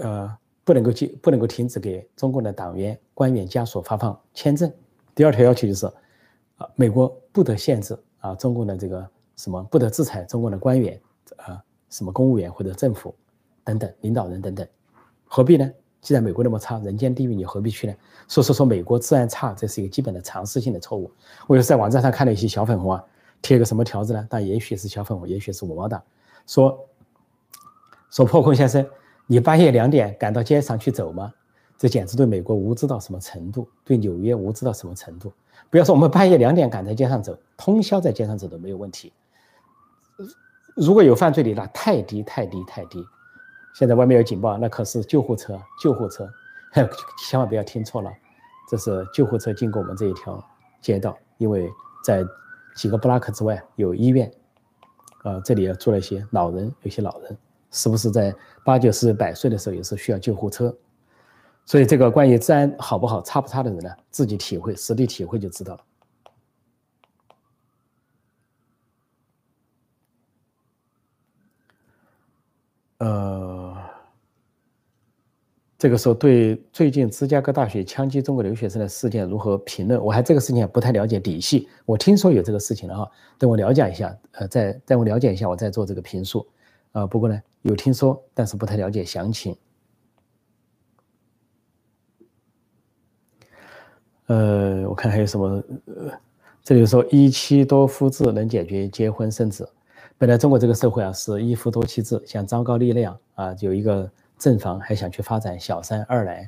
[0.00, 0.34] 呃，
[0.64, 4.72] 不能够禁，不能够停止给中共的党员、官员家属发放签证。
[5.14, 5.84] 第二条要求就是，
[6.56, 10.98] 啊，美国不得限制啊，中共的这个什么不得制裁中共的官员，
[11.36, 13.14] 啊，什么公务员或者政府
[13.62, 14.66] 等等领导人等等，
[15.26, 15.70] 何必呢？
[16.00, 17.94] 既然美国那么差，人间地狱，你何必去呢？
[18.28, 21.10] 所以说说，美国治安差，这是一个基本的常识性的错误。
[21.46, 23.02] 我又在网站上看到一些小粉红啊，
[23.40, 24.26] 贴个什么条子呢？
[24.28, 26.02] 但也许是小粉红，也许是五毛党，
[26.46, 26.78] 说
[28.10, 28.86] 说破空先生，
[29.26, 31.32] 你半夜两点赶到街上去走吗？
[31.78, 33.66] 这简直对美国无知到什么程度？
[33.82, 35.32] 对纽约无知到什么程度？
[35.70, 39.12] 不要说我们半夜两点赶在街上走，通宵在街上走都没有问题。
[40.76, 43.04] 如果有犯罪率，那太低太低太低。
[43.74, 46.26] 现在外面有警报，那可是救护车，救护车，
[47.28, 48.10] 千万不要听错了，
[48.70, 50.42] 这是救护车经过我们这一条
[50.80, 51.68] 街道，因为
[52.04, 52.24] 在
[52.74, 54.32] 几个布拉克之外有医院，
[55.24, 57.36] 啊，这里住了一些老人，有些老人
[57.70, 60.74] 是不是在八九十百岁的时候也是需要救护车？
[61.66, 65.80] 所以，这个关于治安好不好、差不差的人呢，自己体会、实地体会就知道了。
[72.98, 73.53] 呃，
[75.84, 80.02] 这个时候对最近芝加哥大学枪击中国留学生的事件如何评论？
[80.02, 86.46] 我还这个事情不太了解底细，我听说有这个事情了哈，等我了解一下，呃，再等我了解一下，我再做这个评述。
[86.92, 89.54] 啊，不过呢，有听说，但是不太了解详情。
[94.28, 95.62] 呃，我看还有什么？
[95.84, 96.10] 呃，
[96.62, 99.68] 这里说一妻多夫制能解决结婚生子。
[100.16, 104.10] 本来中国这个社会啊是一夫多妻制，像张高丽那样啊，有一个
[104.44, 106.46] 正房还想去发展小三、二奶，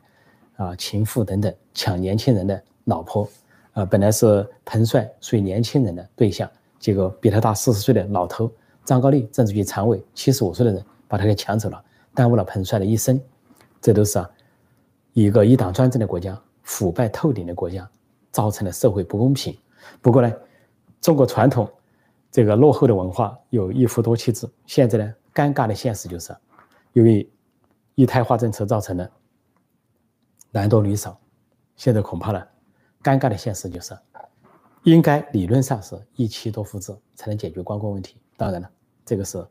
[0.56, 3.26] 啊，情妇等等抢年轻人的老婆，
[3.72, 6.46] 啊，本来是彭帅属于年轻人的对象，
[6.78, 8.52] 结果比他大四十岁的老头
[8.84, 11.82] 张高丽政治局常委七十五岁的人把他给抢走了，
[12.12, 13.18] 耽误了彭帅的一生。
[13.80, 14.30] 这都是啊，
[15.14, 16.38] 一个一党专政的国家。
[16.64, 17.88] 腐败透顶的国家，
[18.32, 19.56] 造成了社会不公平。
[20.02, 20.30] 不过呢，
[21.00, 21.70] 中国传统
[22.28, 24.46] 这个落后的文化有一夫多妻制。
[24.66, 26.34] 现在呢，尴尬的现实就是，
[26.92, 27.26] 由于
[27.96, 29.10] 一胎化政策造成的
[30.50, 31.18] 男多女少，
[31.76, 32.46] 现在恐怕呢，
[33.02, 33.98] 尴尬的现实就是，
[34.84, 38.18] 应该理论上是一妻多夫制才能解决光棍问题。
[38.36, 38.70] 当然了，
[39.02, 39.42] 这个是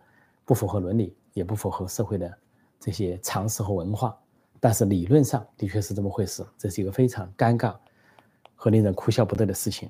[0.46, 2.32] 不符合伦理，也不符合社会的
[2.80, 4.16] 这些常识和文化。
[4.60, 7.76] 但是理论上的确是这么回事，这是一个非常尴尬
[8.54, 9.90] 和令人哭笑不得的事情。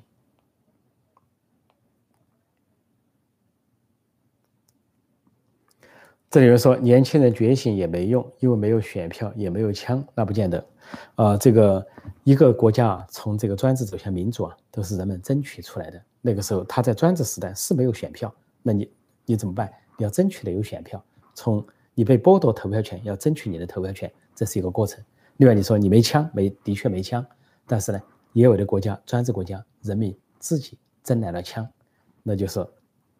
[6.36, 10.62] 这里面说年轻人觉醒也没用，因为没有选票，也没有枪，那不见得。
[11.14, 11.86] 啊，这个
[12.24, 15.98] 一个国家啊，从这个专制走向民主啊，都是人们争取出来的。
[16.20, 18.30] 那个时候他在专制时代是没有选票，
[18.62, 18.92] 那你
[19.24, 19.72] 你怎么办？
[19.96, 25.02] 你要争取的有选票，从你被剥夺投票权，要争取你的投票权，这是一个过程。
[25.38, 27.24] 另外你说你没枪，没的确没枪，
[27.66, 28.02] 但是呢，
[28.34, 31.66] 也有的国家专制国家人民自己争来了枪，
[32.22, 32.62] 那就是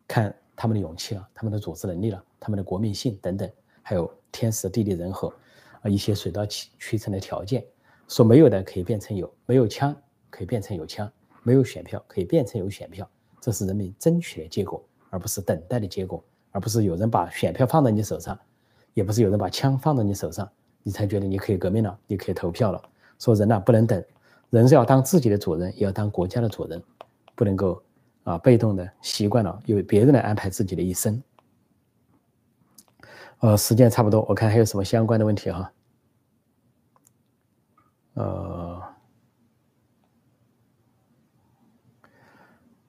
[0.07, 3.48] 看他们的勇气了，他们的组织能力了，他们的国民性等等，
[3.82, 5.32] 还有天时地利人和
[5.82, 7.64] 啊一些水到渠渠成的条件。
[8.09, 9.94] 说没有的可以变成有，没有枪
[10.30, 11.11] 可以变成有枪，
[11.42, 13.09] 没有选票可以变成有选票，
[13.40, 18.38] 这是人民争取的结果，而不是等待的结果，而不是有人把选票放在你手上，
[18.94, 20.48] 也不是有人把枪放在你手上，
[20.82, 22.80] 你才觉得你可以革命了，你可以投票了。
[23.18, 24.02] 说人呐不能等，
[24.50, 26.80] 人是要当自己的主人，也要当国家的主人，
[27.34, 27.82] 不能够
[28.27, 31.22] 啊被动的习惯了由别人来安排自己的一生。
[33.39, 35.72] 呃，时间差不多，我看还有什么相关的问题哈。
[38.14, 38.83] 呃，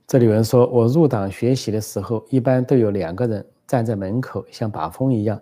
[0.08, 5.40] 这里有人说，我入党学习的时候，一般都有两个人站在门口，像把风一样，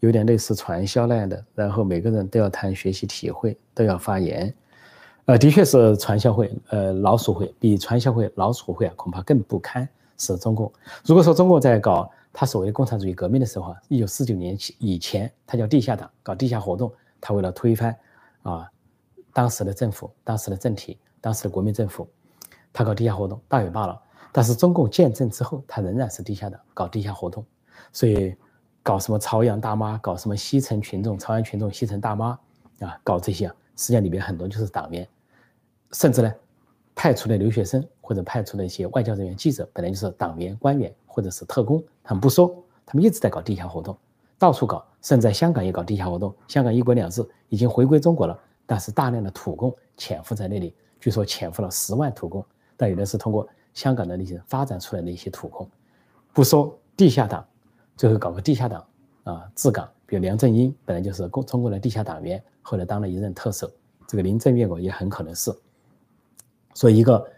[0.00, 4.52] 有点类似传销那样的，然后每个人都要谈学习体会，都要发言。
[5.26, 9.88] 呃，的确是传销会，呃，老鼠会比传销会、老鼠会啊，恐怕更不堪。
[10.22, 10.70] 是中共。
[11.06, 16.92] 如果说中共在搞他所谓的共产主义革命的时候啊，一九四九年以前，他叫地下党，搞地下活动，
[17.22, 17.96] 他为了推翻
[18.42, 18.70] 啊。
[19.32, 22.06] 当时的政府，当时的政体，当时的国民政府，
[22.70, 23.98] 他搞地下活动大有罢了。
[24.30, 27.42] 但是中共建政之后，他仍然是地下党，搞地下活动。
[27.90, 28.36] 所以
[28.82, 32.38] 搞什么朝阳大妈，搞什么西城群众、朝阳群众、西城大妈
[32.80, 33.50] 啊，搞这些，
[33.80, 35.08] 实际上里面很多就是党员，
[35.92, 36.30] 甚至呢，
[36.94, 42.54] 派出的留学生或者派出的一些外交人员、记者，本来就是党员、官员或者是特工，他们不说，
[42.84, 43.96] 他们一直在搞地下活动，
[44.38, 46.34] 到处搞，甚至在香港也搞地下活动。
[46.46, 48.38] 香港一国两制已经回归中国了。
[48.66, 52.44] 但是大量的土工潜伏在那里，据说潜伏了十万土工，
[52.76, 55.66] 但有的是通过香港的那些发展出来的一些土工，
[56.34, 57.42] 不说地下党，
[57.96, 58.86] 最后搞个地下党
[59.24, 63.68] 啊治港，比如梁振英本来就是共中国的地下党员，后来当了一任特首，
[64.06, 65.52] 这个林郑月娥也很可能是，
[66.72, 67.28] 所以一个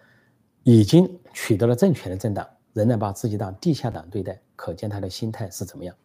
[0.62, 5.96] 已经取得了政权的政党，仍然把自己当地下党对待，可见他的心态是怎么样，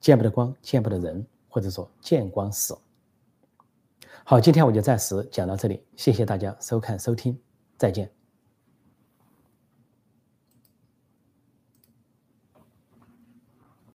[0.00, 2.76] 见不得光，见不得人，或者说见光死。
[4.22, 7.40] 好，今天我就暂时讲到这里，谢谢大家收看收听，
[7.78, 8.17] 再见。